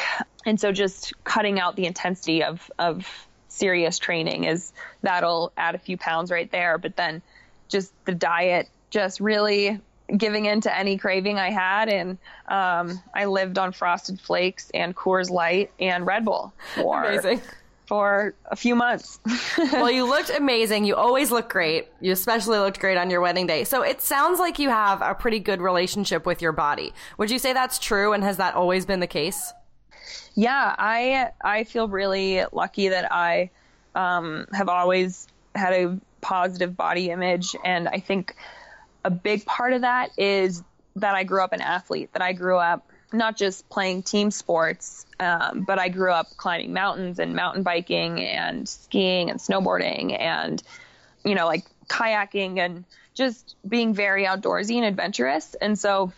[0.47, 5.79] And so just cutting out the intensity of, of serious training is that'll add a
[5.79, 6.79] few pounds right there.
[6.79, 7.21] But then
[7.69, 9.81] just the diet just really
[10.17, 14.95] giving in to any craving I had, and um, I lived on Frosted Flakes and
[14.95, 17.43] Coors Light and Red Bull for amazing.
[17.87, 19.19] for a few months.
[19.59, 20.85] well, you looked amazing.
[20.85, 21.89] You always look great.
[22.01, 23.65] You especially looked great on your wedding day.
[23.65, 26.93] So it sounds like you have a pretty good relationship with your body.
[27.19, 28.13] Would you say that's true?
[28.13, 29.53] And has that always been the case?
[30.35, 33.51] Yeah, I I feel really lucky that I
[33.95, 38.37] um, have always had a positive body image, and I think
[39.05, 40.63] a big part of that is
[40.97, 45.07] that I grew up an athlete, that I grew up not just playing team sports,
[45.21, 50.63] um, but I grew up climbing mountains and mountain biking and skiing and snowboarding and,
[51.25, 55.55] you know, like kayaking and just being very outdoorsy and adventurous.
[55.55, 56.13] And so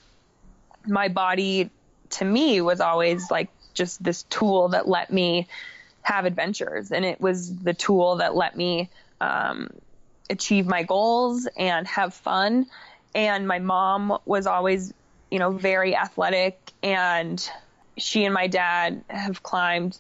[0.86, 1.70] my body
[2.10, 5.48] to me was always like just this tool that let me
[6.02, 6.92] have adventures.
[6.92, 9.70] And it was the tool that let me um,
[10.28, 12.66] achieve my goals and have fun.
[13.14, 14.92] And my mom was always,
[15.30, 17.50] you know, very athletic and
[17.96, 19.98] she and my dad have climbed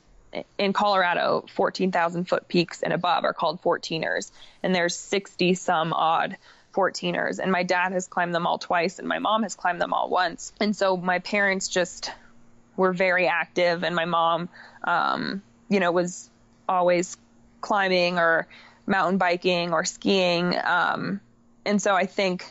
[0.58, 4.30] in Colorado 14,000 foot peaks and above are called 14ers
[4.62, 6.36] and there's 60 some odd
[6.74, 9.92] 14ers and my dad has climbed them all twice and my mom has climbed them
[9.92, 10.52] all once.
[10.60, 12.12] And so my parents just
[12.78, 14.48] were very active and my mom
[14.84, 16.30] um, you know was
[16.66, 17.16] always
[17.60, 18.46] climbing or
[18.86, 20.54] mountain biking or skiing.
[20.64, 21.20] Um,
[21.64, 22.50] and so I think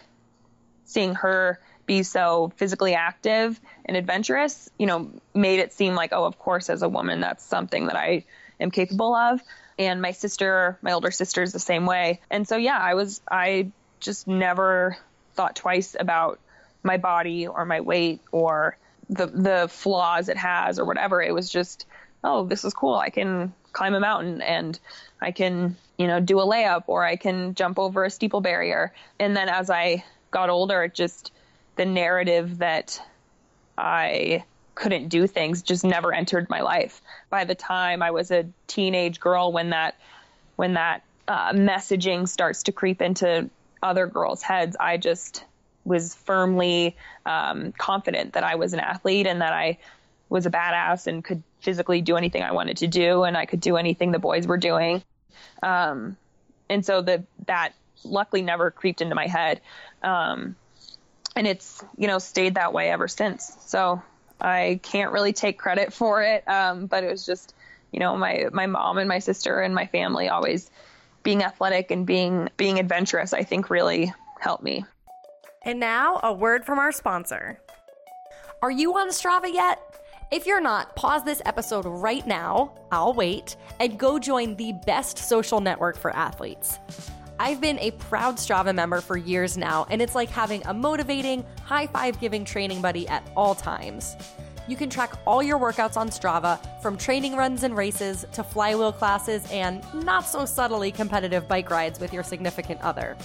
[0.85, 6.25] seeing her be so physically active and adventurous, you know, made it seem like, oh,
[6.25, 8.25] of course, as a woman, that's something that I
[8.59, 9.41] am capable of.
[9.79, 12.19] And my sister, my older sister, is the same way.
[12.29, 14.97] And so, yeah, I was, I just never
[15.35, 16.39] thought twice about
[16.83, 18.77] my body or my weight or
[19.09, 21.21] the the flaws it has or whatever.
[21.21, 21.85] It was just,
[22.23, 22.95] oh, this is cool.
[22.95, 24.79] I can climb a mountain and
[25.21, 28.93] I can, you know, do a layup or I can jump over a steeple barrier.
[29.19, 31.31] And then as I got older, it just
[31.75, 33.01] the narrative that
[33.77, 34.43] I
[34.75, 37.01] couldn't do things just never entered my life.
[37.29, 39.95] By the time I was a teenage girl, when that
[40.55, 43.49] when that uh, messaging starts to creep into
[43.81, 45.45] other girls' heads, I just
[45.87, 46.95] was firmly
[47.25, 49.77] um, confident that I was an athlete and that I
[50.29, 53.61] was a badass and could physically do anything I wanted to do and I could
[53.61, 55.01] do anything the boys were doing.
[55.63, 56.17] Um,
[56.69, 57.73] and so the, that
[58.03, 59.61] luckily never creeped into my head.
[60.03, 60.55] Um,
[61.35, 63.55] and it's, you know, stayed that way ever since.
[63.61, 64.01] So
[64.41, 66.47] I can't really take credit for it.
[66.47, 67.55] Um, but it was just,
[67.91, 70.69] you know, my, my mom and my sister and my family always
[71.23, 74.85] being athletic and being, being adventurous, I think really helped me.
[75.67, 77.59] And now, a word from our sponsor.
[78.61, 79.99] Are you on Strava yet?
[80.31, 85.17] If you're not, pause this episode right now, I'll wait, and go join the best
[85.17, 86.79] social network for athletes.
[87.37, 91.45] I've been a proud Strava member for years now, and it's like having a motivating,
[91.65, 94.15] high five giving training buddy at all times.
[94.69, 98.93] You can track all your workouts on Strava, from training runs and races to flywheel
[98.93, 103.17] classes and not so subtly competitive bike rides with your significant other.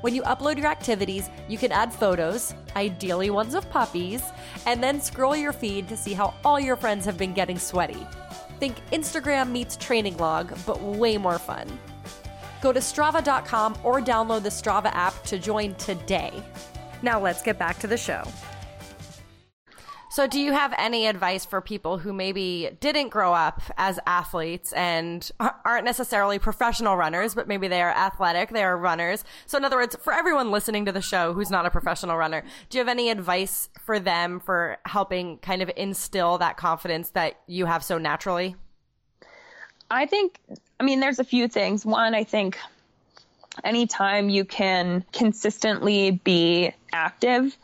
[0.00, 4.22] When you upload your activities, you can add photos, ideally ones of puppies,
[4.66, 8.06] and then scroll your feed to see how all your friends have been getting sweaty.
[8.60, 11.66] Think Instagram meets training log, but way more fun.
[12.60, 16.32] Go to strava.com or download the Strava app to join today.
[17.02, 18.22] Now let's get back to the show.
[20.10, 24.72] So, do you have any advice for people who maybe didn't grow up as athletes
[24.72, 29.22] and aren't necessarily professional runners, but maybe they are athletic, they are runners?
[29.44, 32.42] So, in other words, for everyone listening to the show who's not a professional runner,
[32.70, 37.40] do you have any advice for them for helping kind of instill that confidence that
[37.46, 38.56] you have so naturally?
[39.90, 40.38] I think,
[40.80, 41.84] I mean, there's a few things.
[41.84, 42.58] One, I think
[43.62, 47.56] anytime you can consistently be active,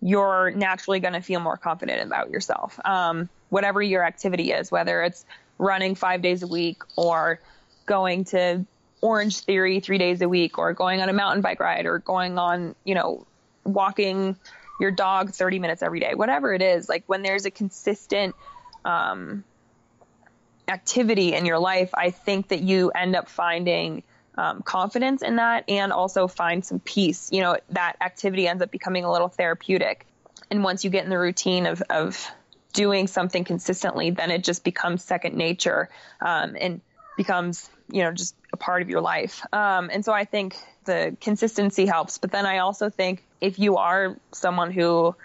[0.00, 2.78] you're naturally going to feel more confident about yourself.
[2.84, 5.24] Um, whatever your activity is, whether it's
[5.58, 7.40] running five days a week or
[7.86, 8.64] going to
[9.00, 12.38] Orange Theory three days a week or going on a mountain bike ride or going
[12.38, 13.26] on, you know,
[13.64, 14.36] walking
[14.80, 18.34] your dog 30 minutes every day, whatever it is, like when there's a consistent,
[18.84, 19.42] um,
[20.68, 24.02] activity in your life, I think that you end up finding
[24.38, 27.28] um, confidence in that and also find some peace.
[27.32, 30.06] You know, that activity ends up becoming a little therapeutic.
[30.48, 32.24] And once you get in the routine of, of
[32.72, 36.80] doing something consistently, then it just becomes second nature um, and
[37.16, 39.44] becomes, you know, just a part of your life.
[39.52, 42.18] Um, and so I think the consistency helps.
[42.18, 45.16] But then I also think if you are someone who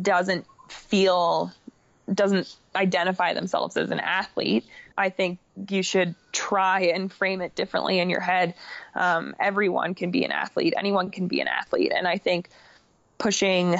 [0.00, 1.52] doesn't feel,
[2.12, 4.64] doesn't identify themselves as an athlete,
[4.96, 8.54] I think you should try and frame it differently in your head.
[8.94, 10.74] Um, everyone can be an athlete.
[10.76, 11.92] Anyone can be an athlete.
[11.94, 12.48] And I think
[13.18, 13.76] pushing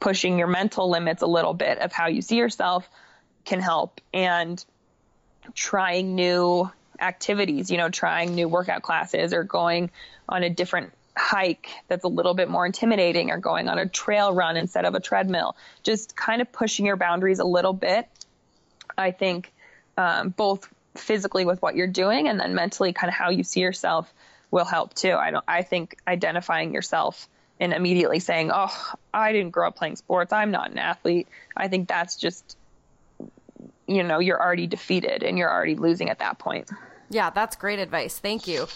[0.00, 2.86] pushing your mental limits a little bit of how you see yourself
[3.46, 4.62] can help and
[5.54, 9.90] trying new activities, you know, trying new workout classes or going
[10.28, 14.32] on a different hike that's a little bit more intimidating or going on a trail
[14.34, 15.56] run instead of a treadmill.
[15.82, 18.08] Just kind of pushing your boundaries a little bit.
[18.98, 19.52] I think
[19.96, 23.60] um, both physically with what you're doing and then mentally kind of how you see
[23.60, 24.12] yourself
[24.50, 25.12] will help too.
[25.12, 27.28] I don't I think identifying yourself
[27.60, 30.32] and immediately saying, "Oh, I didn't grow up playing sports.
[30.32, 32.56] I'm not an athlete." I think that's just
[33.86, 36.70] you know, you're already defeated and you're already losing at that point.
[37.10, 38.18] Yeah, that's great advice.
[38.18, 38.66] Thank you.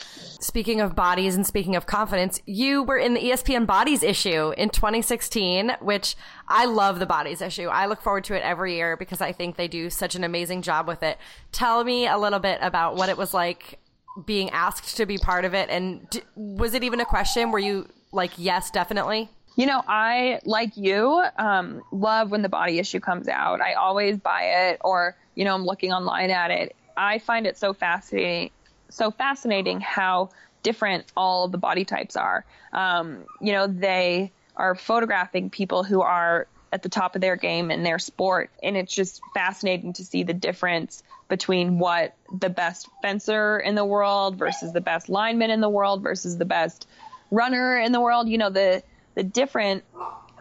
[0.40, 4.70] Speaking of bodies and speaking of confidence, you were in the ESPN Bodies issue in
[4.70, 7.68] 2016, which I love the Bodies issue.
[7.68, 10.62] I look forward to it every year because I think they do such an amazing
[10.62, 11.18] job with it.
[11.52, 13.78] Tell me a little bit about what it was like
[14.26, 17.58] being asked to be part of it and d- was it even a question were
[17.58, 19.28] you like yes, definitely?
[19.56, 23.60] You know, I like you um, love when the body issue comes out.
[23.60, 27.56] I always buy it or you know, I'm looking online at it I find it
[27.56, 28.50] so fascinating,
[28.90, 30.30] so fascinating how
[30.64, 32.44] different all the body types are.
[32.72, 37.70] Um, you know, they are photographing people who are at the top of their game
[37.70, 42.88] in their sport, and it's just fascinating to see the difference between what the best
[43.00, 46.88] fencer in the world versus the best lineman in the world versus the best
[47.30, 48.28] runner in the world.
[48.28, 48.82] You know, the
[49.14, 49.84] the different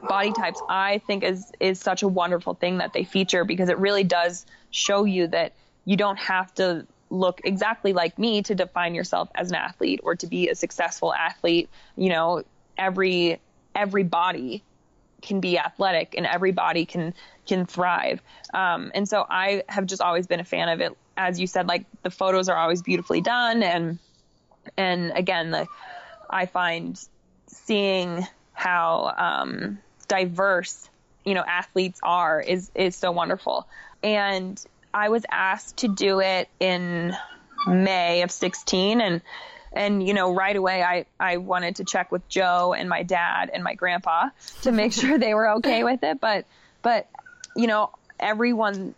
[0.10, 3.78] body types I think is is such a wonderful thing that they feature because it
[3.78, 5.53] really does show you that
[5.88, 10.18] you don't have to look exactly like me to define yourself as an athlete or
[10.18, 11.70] to be a successful athlete.
[11.96, 12.44] You know,
[12.78, 13.40] every
[13.74, 14.64] every body
[15.22, 17.14] can be athletic and everybody can
[17.48, 18.22] can thrive.
[18.54, 20.92] Um, and so I have just always been a fan of it.
[21.16, 23.98] As you said, like the photos are always beautifully done, and
[24.76, 25.68] and again, the
[26.30, 27.00] I find
[27.48, 29.80] seeing how um,
[30.10, 30.90] diverse
[31.24, 33.70] you know athletes are is is so wonderful.
[34.04, 34.62] And
[34.98, 37.16] I was asked to do it in
[37.68, 39.22] May of 16, and
[39.72, 43.52] and you know right away I I wanted to check with Joe and my dad
[43.54, 44.30] and my grandpa
[44.64, 46.45] to make sure they were okay with it, but
[46.82, 47.08] but
[47.56, 48.95] you know everyone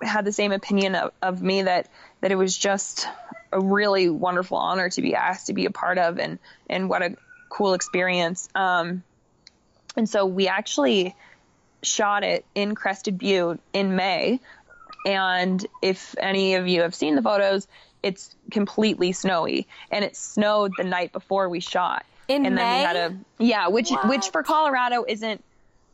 [0.00, 1.90] had the same opinion of, of me that
[2.22, 3.06] that it was just
[3.52, 6.38] a really wonderful honor to be asked to be a part of and
[6.70, 7.16] and what a
[7.50, 8.48] cool experience.
[8.54, 9.02] Um,
[9.94, 11.14] and so we actually
[11.82, 14.40] shot it in Crested Butte in May
[15.04, 17.66] and if any of you have seen the photos
[18.04, 19.66] it's completely snowy.
[19.90, 22.04] And it snowed the night before we shot.
[22.28, 22.60] In and May?
[22.60, 24.08] then we had a yeah which What?
[24.08, 25.42] which for Colorado isn't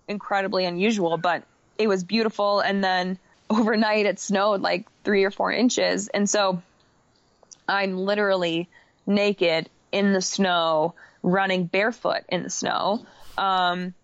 [0.09, 1.45] incredibly unusual but
[1.79, 2.61] it was beautiful.
[2.61, 3.19] And then
[3.51, 6.09] overnight it snowed like three or four inches.
[6.09, 6.63] And so
[7.69, 8.69] i'm literally
[9.07, 13.07] naked in the snow running barefoot in the snow.
[13.39, 13.95] Um,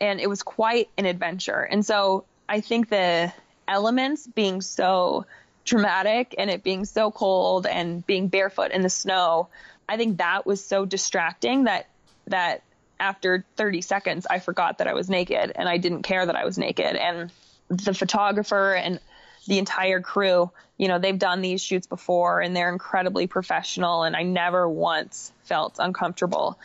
[0.00, 1.60] and it was quite an adventure.
[1.60, 3.32] And so i think the
[3.68, 5.26] elements being so
[5.64, 9.48] dramatic and it being so cold and being barefoot in the snow
[9.88, 11.86] i think that was so distracting that
[12.26, 12.62] that
[13.00, 16.44] after 30 seconds i forgot that i was naked and i didn't care that i
[16.44, 16.96] was naked.
[16.96, 17.30] And
[17.68, 19.00] the photographer and
[19.46, 24.14] the entire crew you know they've done these shoots before and they're incredibly professional and
[24.14, 26.58] i never once felt uncomfortable.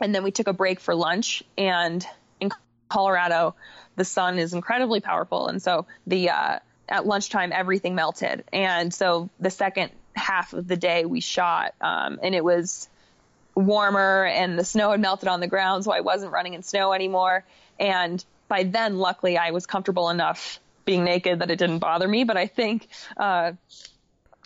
[0.00, 2.06] And then we took a break for lunch and
[2.40, 2.50] in
[2.88, 3.54] colorado
[3.96, 5.48] the sun is incredibly powerful.
[5.48, 8.44] And so the uh, at lunchtime everything melted.
[8.52, 12.88] And so the second half of the day we shot um, and it was
[13.54, 16.92] warmer and the snow had melted on the ground so i wasn't running in snow
[16.92, 17.44] anymore.
[17.78, 22.24] And by then luckily i was comfortable enough being naked that it didn't bother me.
[22.24, 23.52] But i think uh,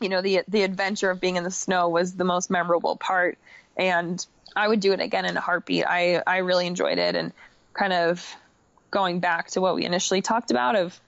[0.01, 3.39] you know the the adventure of being in the snow was the most memorable part.
[3.77, 4.25] And
[4.57, 5.85] i would do it again in a heartbeat.
[5.87, 7.33] I i really enjoyed it and
[7.75, 8.37] kind of
[8.91, 11.01] going back to what we initially talked about of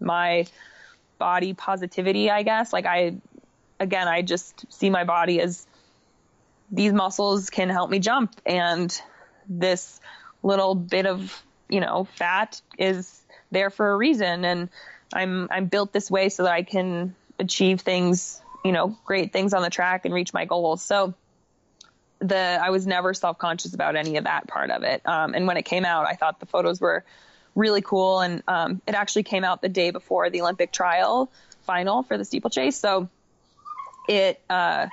[0.00, 0.46] my
[1.18, 2.72] body positivity i guess.
[2.72, 3.16] Like i
[3.80, 5.66] again i just see my body as
[6.70, 8.34] these muscles can help me jump.
[8.44, 8.96] And
[9.48, 10.00] this
[10.42, 13.20] little bit of you know fat is
[13.50, 14.44] there for a reason.
[14.44, 14.68] And
[15.12, 19.52] i'm i'm built this way so that i can achieve things you know great things
[19.52, 20.82] on the track and reach my goals.
[20.82, 21.14] So
[22.28, 25.06] the i was never self-conscious about any of that part of it.
[25.06, 27.04] Um, and when it came out i thought the photos were
[27.54, 28.20] really cool.
[28.20, 31.30] And um, it actually came out the day before the olympic trial
[31.62, 32.76] final for the steeplechase.
[32.76, 33.08] So
[34.08, 34.88] it uh,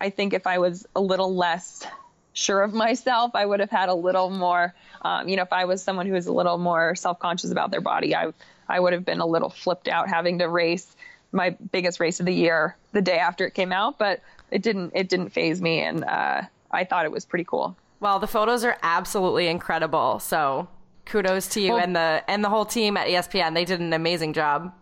[0.00, 1.86] I think if I was a little less
[2.32, 5.66] sure of myself, I would have had a little more, um, you know, if I
[5.66, 8.32] was someone who was a little more self conscious about their body, I,
[8.68, 10.96] I would have been a little flipped out having to race
[11.30, 14.92] my biggest race of the year the day after it came out, but it didn't,
[14.94, 15.80] it didn't phase me.
[15.80, 16.42] And, uh,
[16.72, 17.76] I thought it was pretty cool.
[18.00, 20.18] Well, the photos are absolutely incredible.
[20.18, 20.68] So
[21.06, 23.54] kudos to you Well- and the and the whole team at ESPN.
[23.54, 24.72] They did an amazing job.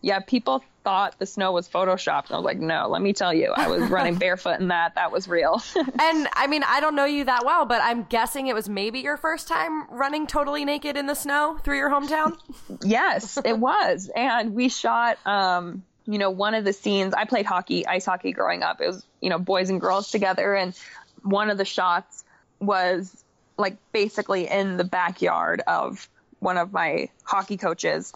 [0.00, 0.20] Yeah.
[0.20, 2.30] People thought the snow was photoshopped.
[2.30, 4.94] I was like, no, let me tell you, I was running barefoot in that.
[4.94, 5.60] That was real.
[5.76, 9.00] And I mean, I don't know you that well, but I'm guessing it was maybe
[9.00, 12.38] your first time running totally naked in the snow through your hometown.
[12.82, 14.08] yes, it was.
[14.14, 18.32] And we shot, um, you know, one of the scenes, I played hockey, ice hockey
[18.32, 18.80] growing up.
[18.80, 20.54] It was, you know, boys and girls together.
[20.54, 20.74] And
[21.22, 22.24] one of the shots
[22.60, 23.24] was
[23.56, 26.08] like basically in the backyard of
[26.38, 28.12] one of my hockey coaches.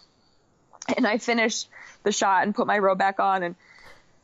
[0.95, 1.69] And I finished
[2.03, 3.55] the shot and put my robe back on and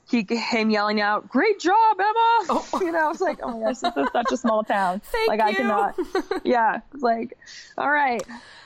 [0.09, 2.13] he came yelling out, "Great job, Emma!"
[2.49, 2.67] Oh.
[2.81, 4.99] You know, I was like, "Oh my gosh, this is such a small town.
[5.03, 5.95] Thank like I cannot."
[6.43, 7.37] Yeah, it's like,
[7.77, 8.23] all right,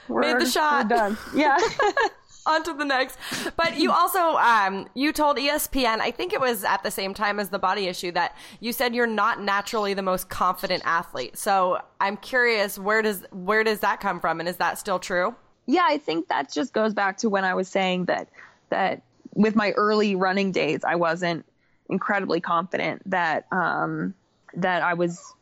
[0.08, 0.86] we're, Made the shot.
[0.86, 1.18] We're done.
[1.36, 1.58] Yeah.
[2.46, 3.18] On to the next.
[3.56, 7.40] But you also um, you told ESPN, I think it was at the same time
[7.40, 11.38] as the body issue, that you said you're not naturally the most confident athlete.
[11.38, 15.36] So I'm curious, where does where does that come from, and is that still true?
[15.66, 18.30] yeah, I think that just goes back to when I was saying that
[18.70, 19.02] that
[19.34, 21.46] with my early running days, I wasn't
[21.90, 24.14] incredibly confident that um,
[24.56, 25.34] that I was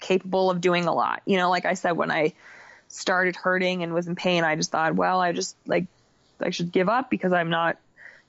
[0.00, 1.22] capable of doing a lot.
[1.26, 2.32] You know, like I said, when I
[2.88, 5.86] started hurting and was in pain, I just thought, well, I just like
[6.40, 7.76] I should give up because I'm not,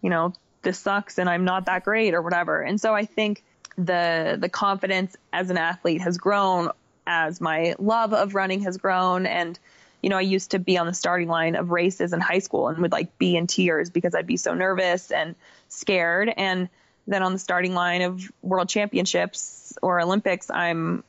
[0.01, 2.61] you know, this sucks and I'm not that great or whatever.
[2.61, 3.43] And so I think
[3.77, 6.71] the the confidence as an athlete has grown
[7.05, 9.57] as my love of running has grown and
[10.01, 12.67] you know, I used to be on the starting line of races in high school
[12.67, 15.35] and would like be in tears because I'd be so nervous and
[15.69, 16.31] scared.
[16.35, 16.69] And
[17.07, 21.03] then on the starting line of world championships or Olympics, I'm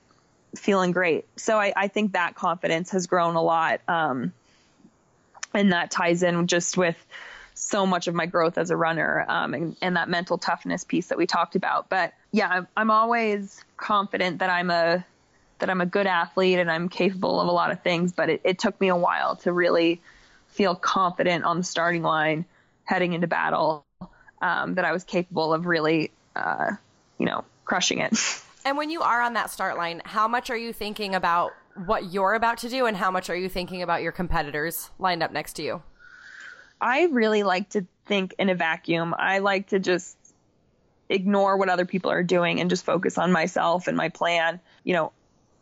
[0.57, 1.26] feeling great.
[1.36, 3.80] So I, I think that confidence has grown a lot.
[3.86, 4.32] Um,
[5.55, 6.96] and that ties in just with
[7.55, 11.09] so much of my growth as a runner um, and, and, that mental toughness piece
[11.09, 11.88] that we talked about.
[11.88, 15.05] But yeah, I'm, I'm always confident that I'm a
[15.59, 18.12] that I'm a good athlete and I'm capable of a lot of things.
[18.12, 20.01] But it, it took me a while to really
[20.46, 22.44] feel confident on the starting line
[22.84, 23.84] heading into battle
[24.40, 26.72] um, that I was capable of really, uh,
[27.18, 28.14] you know, crushing it.
[28.64, 31.55] And when you are on that start line, how much are you thinking about
[31.87, 35.22] what you're about to do and how much are you thinking about your competitors lined
[35.22, 35.83] up next to you?
[36.81, 39.14] I really like to think in a vacuum.
[39.16, 40.16] I like to just
[41.09, 44.61] ignore what other people are doing and just focus on myself and my plan.
[44.85, 45.12] You know,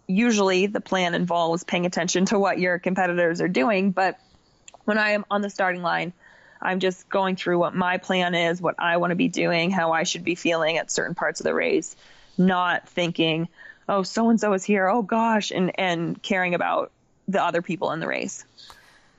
[0.06, 4.18] usually the plan involves paying attention to what your competitors are doing, but
[4.84, 6.12] when I am on the starting line,
[6.60, 9.92] I'm just going through what my plan is, what I want to be doing, how
[9.92, 11.96] I should be feeling at certain parts of the race,
[12.38, 13.48] not thinking,
[13.88, 16.92] oh, so and so is here, oh gosh, and, and caring about
[17.28, 18.44] the other people in the race.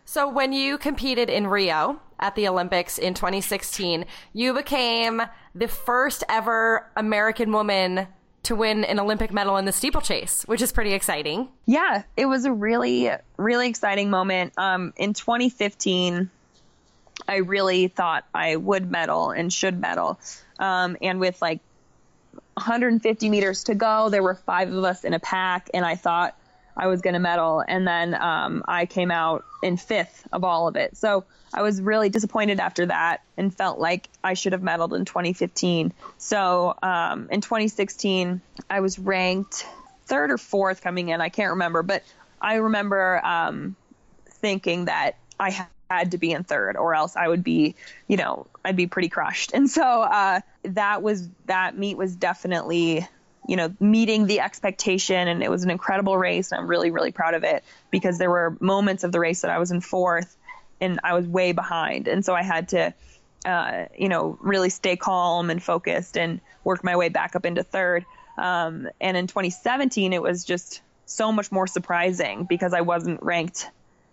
[0.06, 5.22] So when you competed in Rio at the Olympics in 2016, you became
[5.54, 8.08] the first ever American woman
[8.44, 11.50] to win an Olympic medal in the steeplechase, which is pretty exciting.
[11.66, 14.54] Yeah, it was a really, really exciting moment.
[14.58, 16.30] Um, in 2015,
[17.28, 20.18] I really thought I would medal and should medal.
[20.60, 21.60] Um, and with like
[22.58, 26.36] 150 meters to go, there were five of us in a pack, and I thought
[26.76, 27.64] I was going to medal.
[27.66, 30.98] And then um, I came out in fifth of all of it.
[30.98, 35.06] So I was really disappointed after that and felt like I should have medaled in
[35.06, 35.94] 2015.
[36.18, 39.68] So um, in 2016, I was ranked
[40.06, 41.22] third or fourth coming in.
[41.22, 42.04] I can't remember, but
[42.42, 43.76] I remember um,
[44.26, 47.76] thinking that I had to be in third or else I would be,
[48.08, 49.52] you know, I'd be pretty crushed.
[49.54, 53.08] And so uh, that was that meet was definitely
[53.48, 55.28] you know, meeting the expectation.
[55.28, 56.52] And it was an incredible race.
[56.52, 59.52] And I'm really, really proud of it because there were moments of the race that
[59.52, 60.36] I was in fourth
[60.80, 62.08] and I was way behind.
[62.08, 62.94] And so I had to,
[63.46, 67.64] uh, you know, really stay calm and focused and work my way back up into
[67.64, 68.06] third.
[68.38, 73.70] Um, and in 2017, it was just so much more surprising because I wasn't ranked,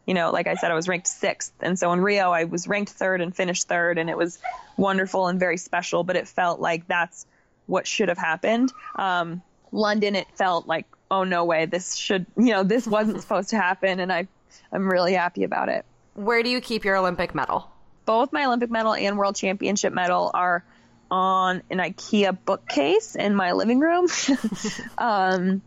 [0.07, 1.53] you know, like I said, I was ranked sixth.
[1.61, 3.99] And so in Rio, I was ranked third and finished third.
[3.99, 4.39] And it was
[4.77, 7.27] wonderful and very special, but it felt like that's
[7.67, 8.73] what should have happened.
[8.97, 9.43] Um,
[9.73, 13.57] London, it felt like, oh no way, this should, you know, this wasn't supposed to
[13.57, 14.29] happen, and I,
[14.73, 15.85] I'm really happy about it.
[16.15, 17.71] Where do you keep your Olympic medal?
[18.07, 20.65] Both my Olympic medal and World Championship medal are
[21.11, 24.07] on an IKEA bookcase in my living room.
[24.99, 25.63] um,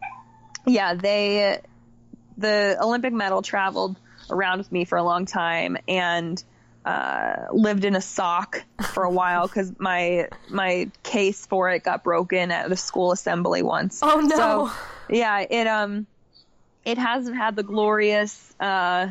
[0.65, 1.59] yeah, they,
[2.37, 3.97] the Olympic medal traveled
[4.29, 6.43] around with me for a long time, and
[6.85, 8.63] uh, lived in a sock
[8.93, 13.61] for a while because my my case for it got broken at the school assembly
[13.61, 13.99] once.
[14.01, 14.35] Oh no!
[14.35, 14.71] So,
[15.09, 16.07] yeah, it um,
[16.85, 19.09] it hasn't had the glorious uh,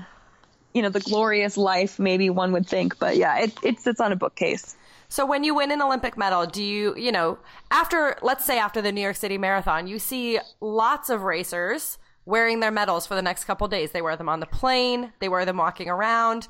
[0.77, 4.13] you know, the glorious life maybe one would think, but yeah, it it sits on
[4.13, 4.77] a bookcase.
[5.09, 7.39] So when you win an Olympic medal, do you, you know,
[7.71, 11.97] after let's say after the New York City Marathon, you see lots of racers
[12.27, 13.93] wearing their medals for the next couple days.
[13.93, 16.49] They wear them on the plane, they wear them walking around.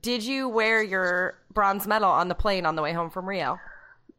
[0.00, 3.58] Did you wear your bronze medal on the plane on the way home from Rio?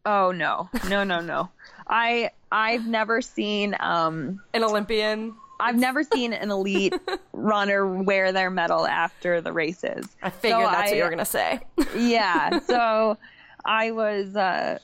[0.06, 1.50] Oh no, no, no, no.
[1.88, 5.36] I I've never seen um, an Olympian.
[5.60, 6.93] I've never seen an elite
[7.34, 10.08] runner wear their medal after the races.
[10.22, 11.60] I figured so that's I, what you were gonna say.
[11.98, 12.60] yeah.
[12.68, 13.18] So
[13.66, 14.80] I was uh,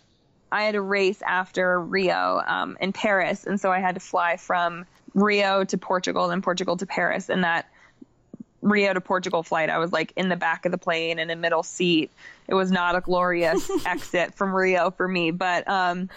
[0.51, 4.37] I had a race after Rio um, in Paris, and so I had to fly
[4.37, 7.69] from Rio to Portugal, then Portugal to Paris, and that
[8.61, 11.35] Rio to Portugal flight, I was like in the back of the plane in a
[11.35, 12.11] middle seat.
[12.47, 16.09] It was not a glorious exit from Rio for me, but um,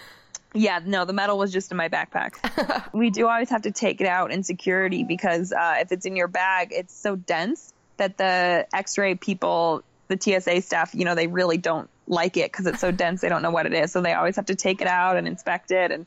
[0.55, 2.93] yeah, no, the medal was just in my backpack.
[2.93, 6.17] we do always have to take it out in security because uh, if it's in
[6.17, 11.27] your bag, it's so dense that the X-ray people, the TSA staff, you know, they
[11.27, 13.21] really don't like it because it's so dense.
[13.21, 15.27] They don't know what it is, so they always have to take it out and
[15.27, 16.07] inspect it and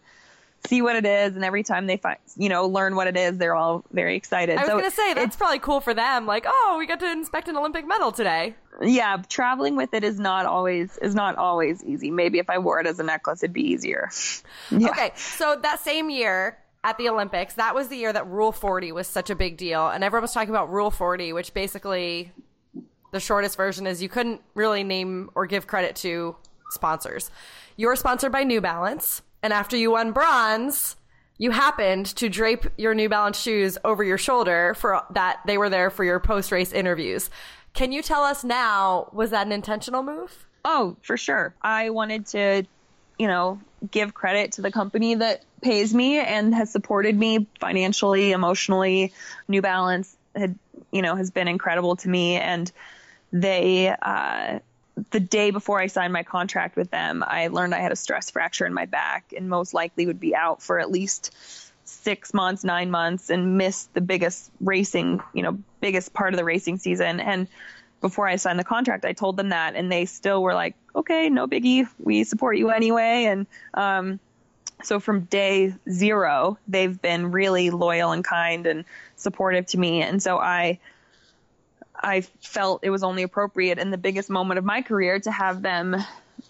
[0.67, 3.37] see what it is and every time they find you know learn what it is
[3.37, 4.57] they're all very excited.
[4.57, 7.11] I was so gonna say that's probably cool for them like oh we got to
[7.11, 8.55] inspect an olympic medal today.
[8.81, 12.11] Yeah traveling with it is not always is not always easy.
[12.11, 14.09] Maybe if i wore it as a necklace it'd be easier.
[14.71, 14.89] Yeah.
[14.89, 18.91] okay so that same year at the olympics that was the year that rule 40
[18.91, 22.31] was such a big deal and everyone was talking about rule 40 which basically
[23.11, 26.35] the shortest version is you couldn't really name or give credit to
[26.71, 27.31] sponsors.
[27.75, 30.95] You're sponsored by new balance and after you won bronze,
[31.37, 35.69] you happened to drape your New Balance shoes over your shoulder for that they were
[35.69, 37.29] there for your post race interviews.
[37.73, 40.45] Can you tell us now, was that an intentional move?
[40.65, 41.53] Oh, for sure.
[41.61, 42.63] I wanted to,
[43.17, 43.59] you know,
[43.89, 49.13] give credit to the company that pays me and has supported me financially, emotionally.
[49.47, 50.57] New Balance had,
[50.91, 52.71] you know, has been incredible to me and
[53.31, 54.59] they uh,
[55.11, 58.29] the day before I signed my contract with them, I learned I had a stress
[58.29, 61.35] fracture in my back and most likely would be out for at least
[61.85, 66.43] six months, nine months, and miss the biggest racing, you know, biggest part of the
[66.43, 67.19] racing season.
[67.19, 67.47] And
[68.01, 71.29] before I signed the contract, I told them that, and they still were like, "Okay,
[71.29, 74.19] no biggie, we support you anyway." And um,
[74.83, 78.85] so from day zero, they've been really loyal and kind and
[79.15, 80.01] supportive to me.
[80.01, 80.79] And so I
[82.01, 85.61] I felt it was only appropriate in the biggest moment of my career to have
[85.61, 85.95] them,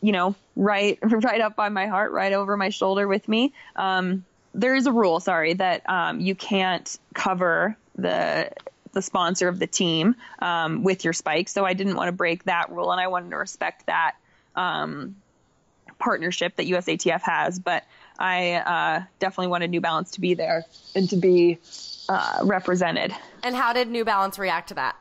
[0.02, 3.54] you know, right right up by my heart, right over my shoulder with me.
[3.76, 8.52] Um, there is a rule, sorry, that um, you can't cover the
[8.91, 11.52] the sponsor of the team um, with your spikes.
[11.52, 14.16] So I didn't want to break that rule, and I wanted to respect that
[14.56, 15.16] um,
[16.00, 17.60] partnership that USATF has.
[17.60, 17.86] But
[18.18, 21.60] I uh, definitely wanted New Balance to be there and to be
[22.08, 23.14] uh, represented.
[23.43, 24.95] And how did New Balance react to that?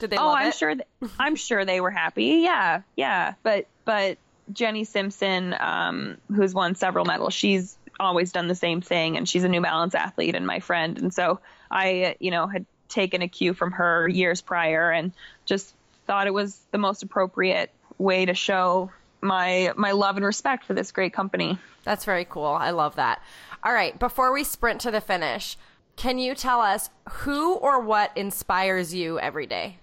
[0.00, 0.16] Did they?
[0.16, 0.54] Oh, I'm it?
[0.54, 0.74] sure.
[0.74, 0.86] Th-
[1.18, 2.42] I'm sure they were happy.
[2.42, 3.34] Yeah, yeah.
[3.42, 4.18] But but
[4.52, 9.44] Jenny Simpson, um, who's won several medals, she's always done the same thing, and she's
[9.44, 10.98] a New Balance athlete and my friend.
[10.98, 11.40] And so
[11.70, 15.12] I, you know, had taken a cue from her years prior, and
[15.46, 15.74] just
[16.06, 18.90] thought it was the most appropriate way to show
[19.20, 21.58] my my love and respect for this great company.
[21.84, 22.46] That's very cool.
[22.46, 23.22] I love that.
[23.62, 25.56] All right, before we sprint to the finish,
[25.96, 29.78] can you tell us who or what inspires you every day?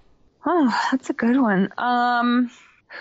[0.45, 1.71] Oh, that's a good one.
[1.77, 2.51] Um,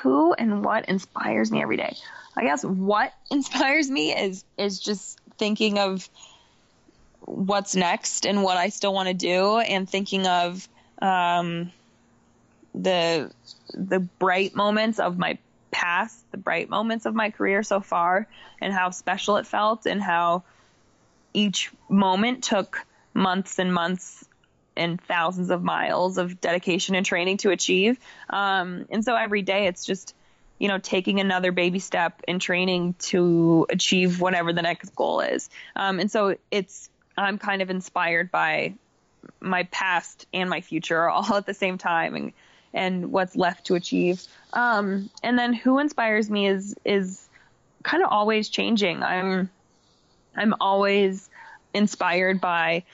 [0.03, 1.97] who and what inspires me every day?
[2.37, 6.09] I guess what inspires me is is just thinking of
[7.21, 10.69] what's next and what I still want to do, and thinking of
[11.01, 11.73] um,
[12.75, 13.31] the
[13.73, 15.39] the bright moments of my
[15.71, 18.27] past, the bright moments of my career so far,
[18.61, 20.45] and how special it felt, and how
[21.33, 22.85] each moment took
[23.15, 24.25] months and months
[24.81, 28.01] and thousands of miles of dedication and training to achieve.
[28.31, 30.15] Um, and so every day it's just,
[30.59, 35.51] you know, taking another baby step in training to achieve whatever the next goal is.
[35.77, 38.75] Um, and so it's, I'm kind of inspired by
[39.39, 42.33] my past and my future all at the same time and,
[42.73, 44.23] and what's left to achieve.
[44.55, 47.29] Um, and then who inspires me is, is
[47.83, 49.03] kind of always changing.
[49.03, 49.51] I'm,
[50.35, 51.29] I'm always
[51.75, 52.85] inspired by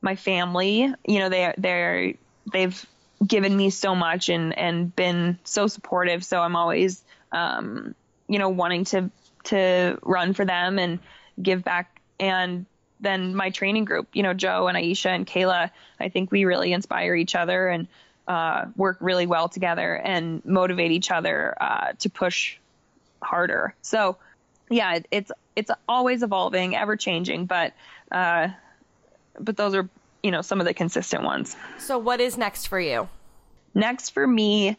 [0.00, 0.92] my family.
[1.06, 2.14] You know, they they're
[2.52, 2.86] they've
[3.26, 6.24] given me so much and and been so supportive.
[6.24, 7.94] So I'm always um,
[8.28, 9.10] you know wanting to
[9.44, 10.98] to run for them and
[11.40, 12.00] give back.
[12.20, 12.66] And
[13.00, 15.70] then my training group, you know, Joe and Aisha and Kayla,
[16.00, 17.86] I think we really inspire each other and
[18.26, 22.56] uh, work really well together and motivate each other uh, to push
[23.22, 23.74] harder.
[23.82, 24.16] So
[24.70, 27.72] yeah, it's it's always evolving, ever changing, but
[28.12, 28.48] uh,
[29.40, 29.88] but those are
[30.22, 31.56] you know some of the consistent ones.
[31.78, 33.08] So what is next for you?
[33.74, 34.76] Next for me,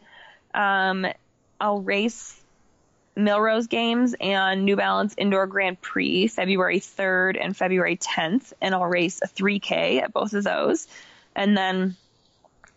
[0.54, 1.06] um,
[1.60, 2.40] I'll race
[3.16, 8.86] Millrose Games and New Balance Indoor Grand Prix February 3rd and February 10th, and I'll
[8.86, 10.86] race a 3K at both of those.
[11.34, 11.96] And then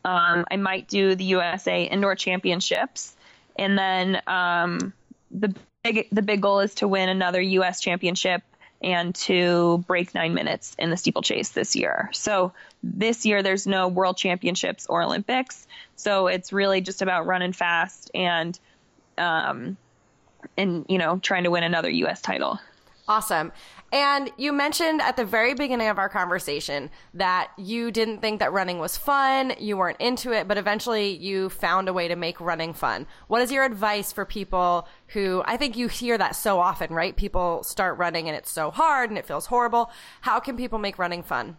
[0.06, 3.16] um, I might do the USA Indoor Championships,
[3.58, 4.94] and then um,
[5.32, 7.80] the big the big goal is to win another U.S.
[7.80, 8.44] Championship
[8.84, 12.10] and to break nine minutes in the steeplechase this year.
[12.14, 12.54] So
[12.84, 15.66] this year there's no world championships or Olympics.
[15.96, 18.60] So it's really just about running fast and,
[19.18, 19.78] um,
[20.58, 22.22] and, you know, trying to win another U.S.
[22.22, 22.60] title.
[23.08, 23.52] Awesome.
[23.94, 28.52] And you mentioned at the very beginning of our conversation that you didn't think that
[28.52, 32.41] running was fun, you weren't into it, but eventually you found a way to make
[32.41, 33.06] running fun.
[33.28, 37.16] What is your advice for people who I think you hear that so often, right?
[37.16, 39.91] People start running and it's so hard and it feels horrible.
[40.22, 41.56] How can people make running fun?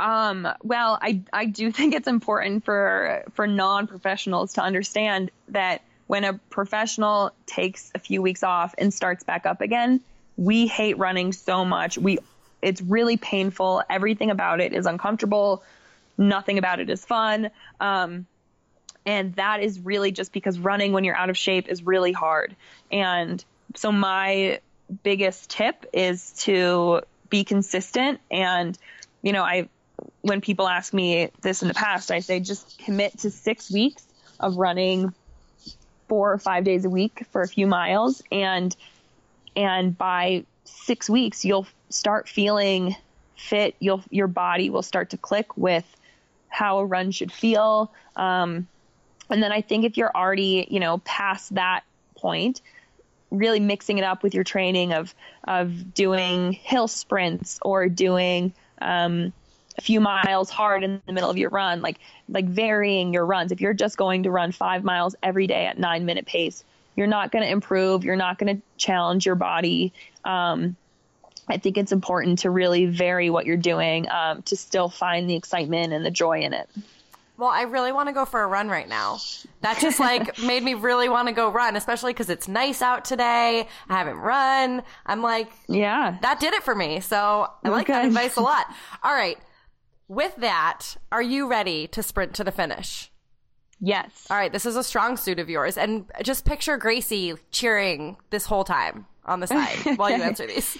[0.00, 6.24] Um, well, I I do think it's important for for non-professionals to understand that when
[6.24, 10.00] a professional takes a few weeks off and starts back up again,
[10.40, 11.98] we hate running so much.
[11.98, 12.18] We
[12.62, 13.82] it's really painful.
[13.88, 15.62] Everything about it is uncomfortable.
[16.16, 17.50] Nothing about it is fun.
[17.78, 18.26] Um,
[19.04, 22.56] and that is really just because running when you're out of shape is really hard.
[22.90, 23.42] And
[23.76, 24.60] so my
[25.02, 28.20] biggest tip is to be consistent.
[28.30, 28.76] And,
[29.22, 29.68] you know, I,
[30.22, 34.04] when people ask me this in the past, I say just commit to six weeks
[34.38, 35.14] of running
[36.08, 38.74] four or five days a week for a few miles and
[39.56, 42.94] and by six weeks you'll start feeling
[43.36, 45.84] fit you'll your body will start to click with
[46.48, 48.66] how a run should feel um,
[49.28, 51.82] and then i think if you're already you know past that
[52.16, 52.60] point
[53.30, 59.32] really mixing it up with your training of of doing hill sprints or doing um,
[59.78, 61.98] a few miles hard in the middle of your run, like
[62.28, 63.52] like varying your runs.
[63.52, 66.64] If you're just going to run five miles every day at nine minute pace,
[66.96, 68.04] you're not going to improve.
[68.04, 69.92] You're not going to challenge your body.
[70.24, 70.76] Um,
[71.48, 75.34] I think it's important to really vary what you're doing um, to still find the
[75.34, 76.68] excitement and the joy in it.
[77.40, 79.18] Well, I really want to go for a run right now.
[79.62, 83.06] That just like made me really want to go run, especially because it's nice out
[83.06, 83.66] today.
[83.88, 84.82] I haven't run.
[85.06, 87.00] I'm like, yeah, that did it for me.
[87.00, 88.66] So I like that advice a lot.
[89.02, 89.38] All right.
[90.06, 93.09] With that, are you ready to sprint to the finish?
[93.80, 94.26] Yes.
[94.30, 94.52] All right.
[94.52, 95.78] This is a strong suit of yours.
[95.78, 100.76] And just picture Gracie cheering this whole time on the side while you answer these.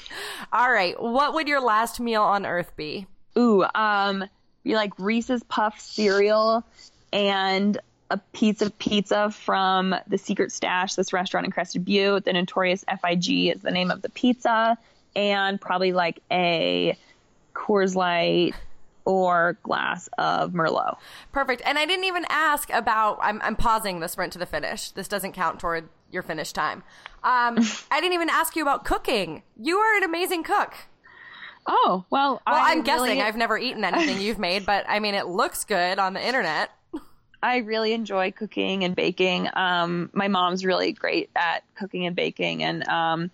[0.52, 1.00] All right.
[1.00, 3.06] What would your last meal on earth be?
[3.38, 4.24] Ooh, um,
[4.64, 6.64] be like Reese's Puff cereal
[7.12, 7.78] and
[8.10, 12.24] a piece of pizza from the Secret Stash, this restaurant in Crested Butte.
[12.24, 14.76] The Notorious FIG is the name of the pizza,
[15.14, 16.98] and probably like a
[17.54, 18.54] Coors Light
[19.04, 20.98] or glass of Merlot.
[21.32, 21.62] Perfect.
[21.64, 23.18] And I didn't even ask about.
[23.22, 24.90] I'm, I'm pausing the sprint to the finish.
[24.90, 26.82] This doesn't count toward your finish time.
[27.22, 27.58] Um,
[27.90, 29.42] I didn't even ask you about cooking.
[29.60, 30.74] You are an amazing cook.
[31.66, 32.42] Oh well.
[32.46, 35.64] Well, I am guessing I've never eaten anything you've made, but I mean, it looks
[35.64, 36.70] good on the internet.
[37.42, 39.48] I really enjoy cooking and baking.
[39.54, 43.30] Um, my mom's really great at cooking and baking, and um,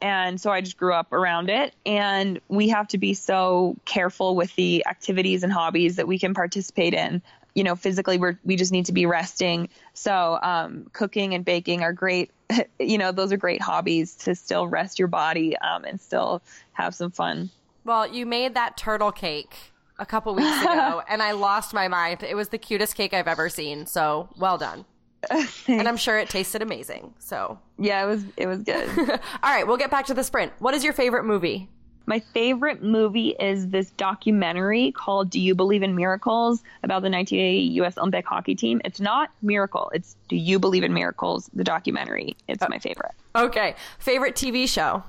[0.00, 1.74] and so I just grew up around it.
[1.84, 6.34] And we have to be so careful with the activities and hobbies that we can
[6.34, 7.22] participate in.
[7.54, 9.68] You know, physically, we're we just need to be resting.
[9.92, 12.30] So, um, cooking and baking are great.
[12.78, 16.42] you know, those are great hobbies to still rest your body um, and still
[16.72, 17.50] have some fun.
[17.84, 19.56] Well, you made that turtle cake
[19.98, 22.22] a couple weeks ago, and I lost my mind.
[22.22, 23.86] It was the cutest cake I've ever seen.
[23.86, 24.84] So, well done.
[25.68, 27.12] and I'm sure it tasted amazing.
[27.18, 28.88] So, yeah, it was it was good.
[28.98, 30.52] All right, we'll get back to the sprint.
[30.58, 31.68] What is your favorite movie?
[32.06, 37.58] My favorite movie is this documentary called Do You Believe in Miracles about the 1980
[37.82, 38.80] US Olympic hockey team.
[38.84, 42.36] It's not Miracle, it's Do You Believe in Miracles, the documentary.
[42.48, 43.12] It's my favorite.
[43.36, 43.76] Okay.
[43.98, 45.04] Favorite TV show?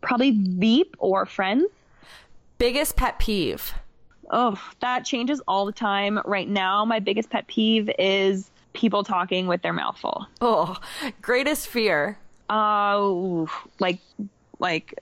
[0.00, 1.66] Probably Veep or Friends.
[2.58, 3.74] Biggest pet peeve?
[4.30, 6.20] Oh, that changes all the time.
[6.24, 10.26] Right now, my biggest pet peeve is people talking with their mouth full.
[10.40, 10.76] Oh,
[11.20, 12.18] greatest fear?
[12.48, 13.46] Uh,
[13.78, 14.00] like,
[14.58, 14.98] like,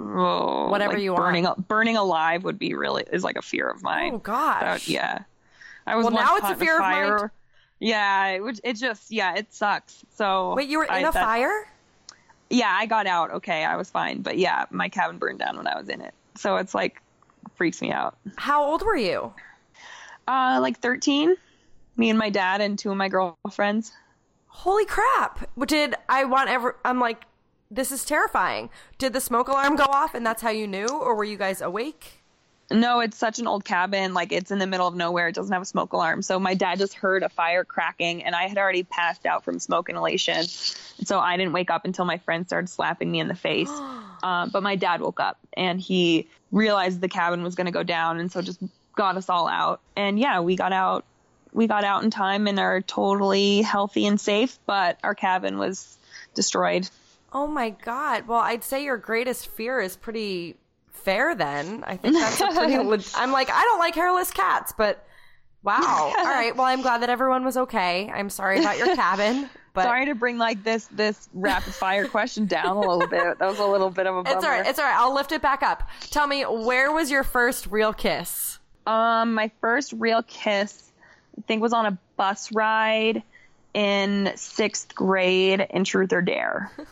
[0.00, 1.68] oh, whatever like you burning, want.
[1.68, 4.14] Burning alive would be really is like a fear of mine.
[4.14, 5.20] Oh gosh, so, yeah.
[5.86, 7.30] I was well now it's a fear of mine.
[7.80, 10.04] Yeah, it, it just yeah, it sucks.
[10.16, 11.68] So wait, you were in I, a fire?
[12.50, 13.30] Yeah, I got out.
[13.30, 16.14] Okay, I was fine, but yeah, my cabin burned down when I was in it.
[16.34, 17.00] So it's like
[17.56, 18.16] freaks me out.
[18.36, 19.32] How old were you?
[20.26, 21.36] Uh, like thirteen.
[21.98, 23.92] Me and my dad and two of my girlfriends.
[24.46, 25.50] Holy crap!
[25.66, 26.76] Did I want ever?
[26.84, 27.24] I'm like,
[27.70, 28.70] this is terrifying.
[28.96, 31.60] Did the smoke alarm go off and that's how you knew, or were you guys
[31.60, 32.22] awake?
[32.70, 34.14] No, it's such an old cabin.
[34.14, 35.28] Like it's in the middle of nowhere.
[35.28, 36.22] It doesn't have a smoke alarm.
[36.22, 39.58] So my dad just heard a fire cracking, and I had already passed out from
[39.58, 40.44] smoke inhalation.
[40.44, 43.70] So I didn't wake up until my friend started slapping me in the face.
[44.22, 47.82] um, but my dad woke up and he realized the cabin was going to go
[47.82, 48.60] down, and so just
[48.94, 49.80] got us all out.
[49.96, 51.04] And yeah, we got out.
[51.58, 54.60] We got out in time and are totally healthy and safe.
[54.64, 55.98] But our cabin was
[56.32, 56.88] destroyed.
[57.32, 58.28] Oh my god.
[58.28, 60.54] Well, I'd say your greatest fear is pretty
[60.92, 61.82] fair then.
[61.84, 62.78] I think that's a pretty.
[62.78, 65.04] le- I'm like, I don't like hairless cats, but
[65.64, 66.12] wow.
[66.16, 66.54] All right.
[66.54, 68.08] Well, I'm glad that everyone was okay.
[68.08, 69.50] I'm sorry about your cabin.
[69.74, 73.38] But Sorry to bring like this this rapid fire question down a little bit.
[73.38, 74.36] That was a little bit of a bummer.
[74.36, 74.66] it's all right.
[74.66, 74.96] It's all right.
[74.98, 75.88] I'll lift it back up.
[76.10, 78.58] Tell me, where was your first real kiss?
[78.88, 80.87] Um, my first real kiss,
[81.38, 83.22] I think, was on a bus ride
[83.74, 86.70] in sixth grade in Truth or Dare.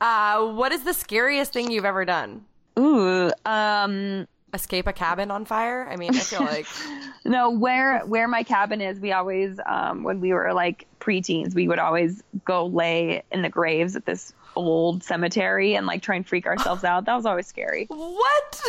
[0.00, 2.42] Uh, what is the scariest thing you've ever done?
[2.78, 5.86] Ooh, um, Escape a cabin on fire?
[5.90, 6.66] I mean, I feel like
[7.24, 11.68] no, where where my cabin is, we always, um, when we were like preteens, we
[11.68, 16.26] would always go lay in the graves at this old cemetery and like try and
[16.26, 17.04] freak ourselves out.
[17.04, 17.86] That was always scary.
[17.88, 18.62] what?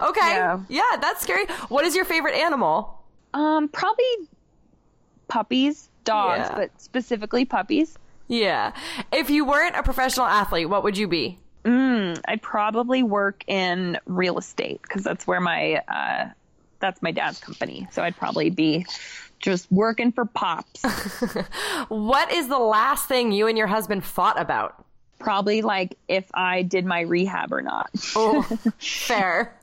[0.00, 0.34] Okay.
[0.34, 0.60] Yeah.
[0.68, 1.46] yeah, that's scary.
[1.68, 3.01] What is your favorite animal?
[3.34, 4.04] Um, probably
[5.28, 6.54] puppies, dogs, Yeah.
[6.56, 7.96] but specifically puppies.
[8.28, 8.72] Yeah.
[9.12, 11.38] If you weren't a professional athlete, what would you be?
[11.64, 16.30] Mm, I'd probably work in real estate because that's where my uh,
[16.80, 17.86] that's my dad's company.
[17.92, 18.84] So I'd probably be
[19.38, 20.82] just working for pops.
[21.88, 24.84] What is the last thing you and your husband fought about?
[25.18, 27.90] probably like if I did my rehab or not.
[28.16, 28.42] Oh,
[28.80, 29.56] fair.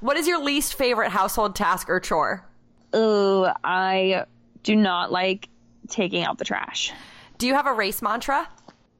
[0.00, 2.46] What is your least favorite household task or chore?
[2.94, 4.24] Ooh, I
[4.62, 5.48] do not like
[5.88, 6.92] taking out the trash.
[7.38, 8.48] Do you have a race mantra?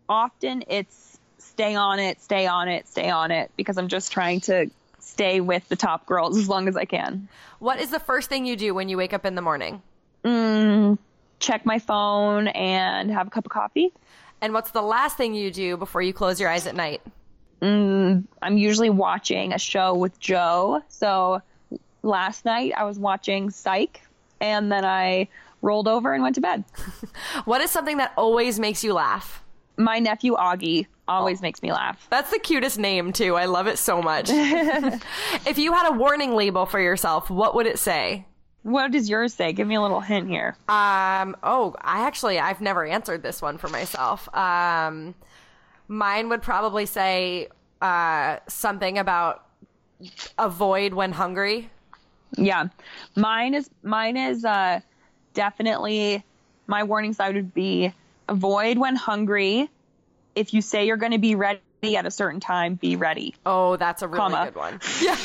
[0.08, 4.40] Often it's stay on it, stay on it, stay on it because I'm just trying
[4.42, 7.28] to stay with the top girls as long as I can.
[7.58, 9.80] What is the first thing you do when you wake up in the morning?
[10.24, 10.98] Mm,
[11.38, 13.92] check my phone and have a cup of coffee.
[14.42, 17.00] And what's the last thing you do before you close your eyes at night?
[17.62, 20.82] Mm, I'm usually watching a show with Joe.
[20.88, 21.40] So
[22.06, 24.00] last night I was watching Psych
[24.40, 25.28] and then I
[25.62, 26.64] rolled over and went to bed.
[27.44, 29.42] what is something that always makes you laugh?
[29.76, 31.42] My nephew Augie always oh.
[31.42, 32.06] makes me laugh.
[32.10, 33.36] That's the cutest name too.
[33.36, 34.28] I love it so much.
[34.30, 38.26] if you had a warning label for yourself, what would it say?
[38.62, 39.52] What does yours say?
[39.52, 40.56] Give me a little hint here.
[40.68, 44.34] Um, oh, I actually I've never answered this one for myself.
[44.34, 45.14] Um,
[45.86, 47.48] mine would probably say
[47.80, 49.46] uh, something about
[50.38, 51.70] avoid when hungry.
[52.36, 52.68] Yeah.
[53.14, 54.80] Mine is mine is uh,
[55.34, 56.24] definitely
[56.66, 57.92] my warning sign would be
[58.28, 59.70] avoid when hungry.
[60.34, 61.60] If you say you're going to be ready
[61.96, 63.34] at a certain time, be ready.
[63.46, 64.44] Oh, that's a really Comma.
[64.46, 64.80] good one.
[65.00, 65.16] Yeah.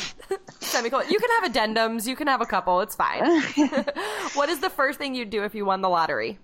[0.60, 1.10] Semicolon.
[1.10, 2.06] You can have addendums.
[2.06, 2.80] You can have a couple.
[2.80, 3.42] It's fine.
[4.34, 6.38] what is the first thing you'd do if you won the lottery?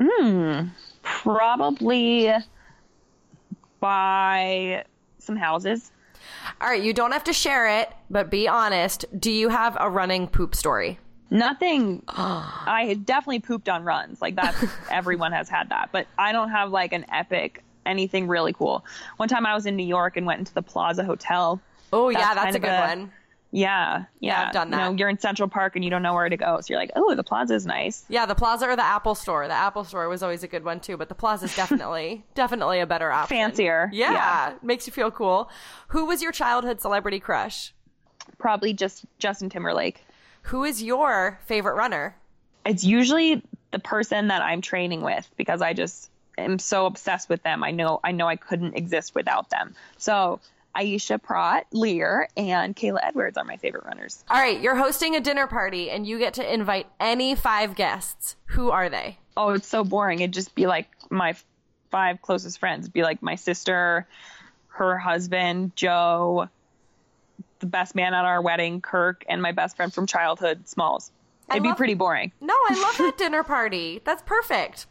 [0.00, 0.68] Hmm.
[1.02, 2.32] Probably
[3.78, 4.84] buy
[5.18, 5.92] some houses.
[6.60, 6.82] All right.
[6.82, 9.04] You don't have to share it, but be honest.
[9.18, 10.98] Do you have a running poop story?
[11.30, 12.02] Nothing.
[12.08, 14.20] I definitely pooped on runs.
[14.20, 14.54] Like that,
[14.90, 15.90] everyone has had that.
[15.92, 18.84] But I don't have like an epic anything really cool.
[19.16, 21.60] One time I was in New York and went into the Plaza Hotel
[21.92, 23.12] Oh yeah, that's, a good a, one.
[23.52, 24.78] Yeah, yeah, yeah, I've done that.
[24.78, 26.80] You know, you're in Central Park and you don't know where to go, so you're
[26.80, 28.04] like, oh, the Plaza is nice.
[28.08, 29.46] Yeah, the Plaza or the Apple Store.
[29.46, 32.80] The Apple Store was always a good one too, but the Plaza is definitely, definitely
[32.80, 33.36] a better option.
[33.36, 33.90] Fancier.
[33.92, 35.50] Yeah, yeah, makes you feel cool.
[35.88, 37.74] Who was your childhood celebrity crush?
[38.38, 40.02] Probably just Justin Timberlake.
[40.44, 42.16] Who is your favorite runner?
[42.64, 47.42] It's usually the person that I'm training with because I just am so obsessed with
[47.42, 47.62] them.
[47.62, 49.74] I know I know I couldn't exist without them.
[49.98, 50.40] So
[50.76, 54.24] Aisha Praught, Leer, and Kayla Edwards are my favorite runners.
[54.30, 58.36] All right, you're hosting a dinner party and you get to invite any five guests.
[58.46, 59.18] Who are they?
[59.36, 60.20] Oh, it's so boring.
[60.20, 61.34] It'd just be like my
[61.90, 62.84] five closest friends.
[62.84, 64.06] It'd be like my sister,
[64.68, 66.48] her husband, Joe,
[67.60, 71.10] the best man at our wedding, Kirk, and my best friend from childhood, Smalls.
[71.50, 72.32] It'd love, be pretty boring.
[72.40, 74.00] No, I love that dinner party.
[74.04, 74.86] That's perfect.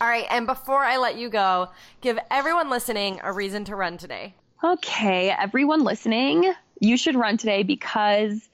[0.00, 3.96] All right, and before I let you go, give everyone listening a reason to run
[3.96, 4.34] today.
[4.64, 8.48] Okay, everyone listening, you should run today because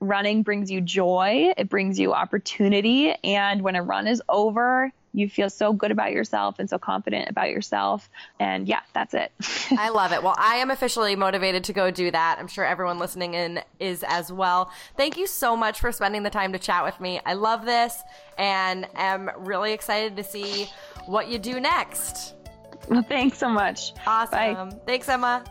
[0.00, 5.28] running brings you joy, it brings you opportunity, and when a run is over, you
[5.28, 8.08] feel so good about yourself and so confident about yourself.
[8.40, 9.30] And yeah, that's it.
[9.78, 10.22] I love it.
[10.22, 12.38] Well, I am officially motivated to go do that.
[12.38, 14.72] I'm sure everyone listening in is as well.
[14.96, 17.20] Thank you so much for spending the time to chat with me.
[17.26, 18.02] I love this
[18.38, 20.68] and am really excited to see
[21.06, 22.34] what you do next.
[22.88, 23.92] Well, thanks so much.
[24.06, 24.70] Awesome.
[24.70, 24.76] Bye.
[24.86, 25.44] Thanks, Emma.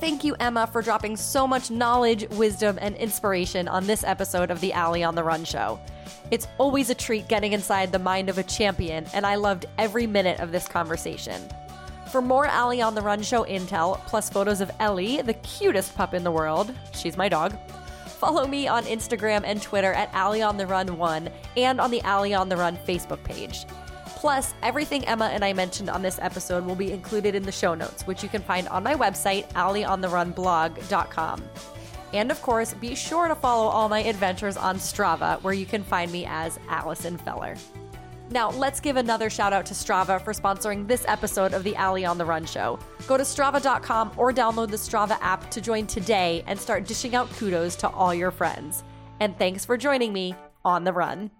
[0.00, 4.60] Thank you, Emma, for dropping so much knowledge, wisdom, and inspiration on this episode of
[4.62, 5.78] the Ali on the Run show.
[6.30, 10.06] It's always a treat getting inside the mind of a champion, and I loved every
[10.06, 11.42] minute of this conversation.
[12.10, 16.14] For more Ali on the Run show intel, plus photos of Ellie, the cutest pup
[16.14, 17.54] in the world, she's my dog,
[18.06, 22.02] follow me on Instagram and Twitter at Ali on the Run 1 and on the
[22.02, 23.66] Ali on the Run Facebook page.
[24.20, 27.74] Plus, everything Emma and I mentioned on this episode will be included in the show
[27.74, 31.42] notes, which you can find on my website, allieontherunblog.com.
[32.12, 35.82] And of course, be sure to follow all my adventures on Strava, where you can
[35.82, 37.56] find me as Allison Feller.
[38.30, 42.04] Now, let's give another shout out to Strava for sponsoring this episode of the Ali
[42.04, 42.78] on the Run show.
[43.06, 47.30] Go to strava.com or download the Strava app to join today and start dishing out
[47.38, 48.84] kudos to all your friends.
[49.18, 51.30] And thanks for joining me on the run.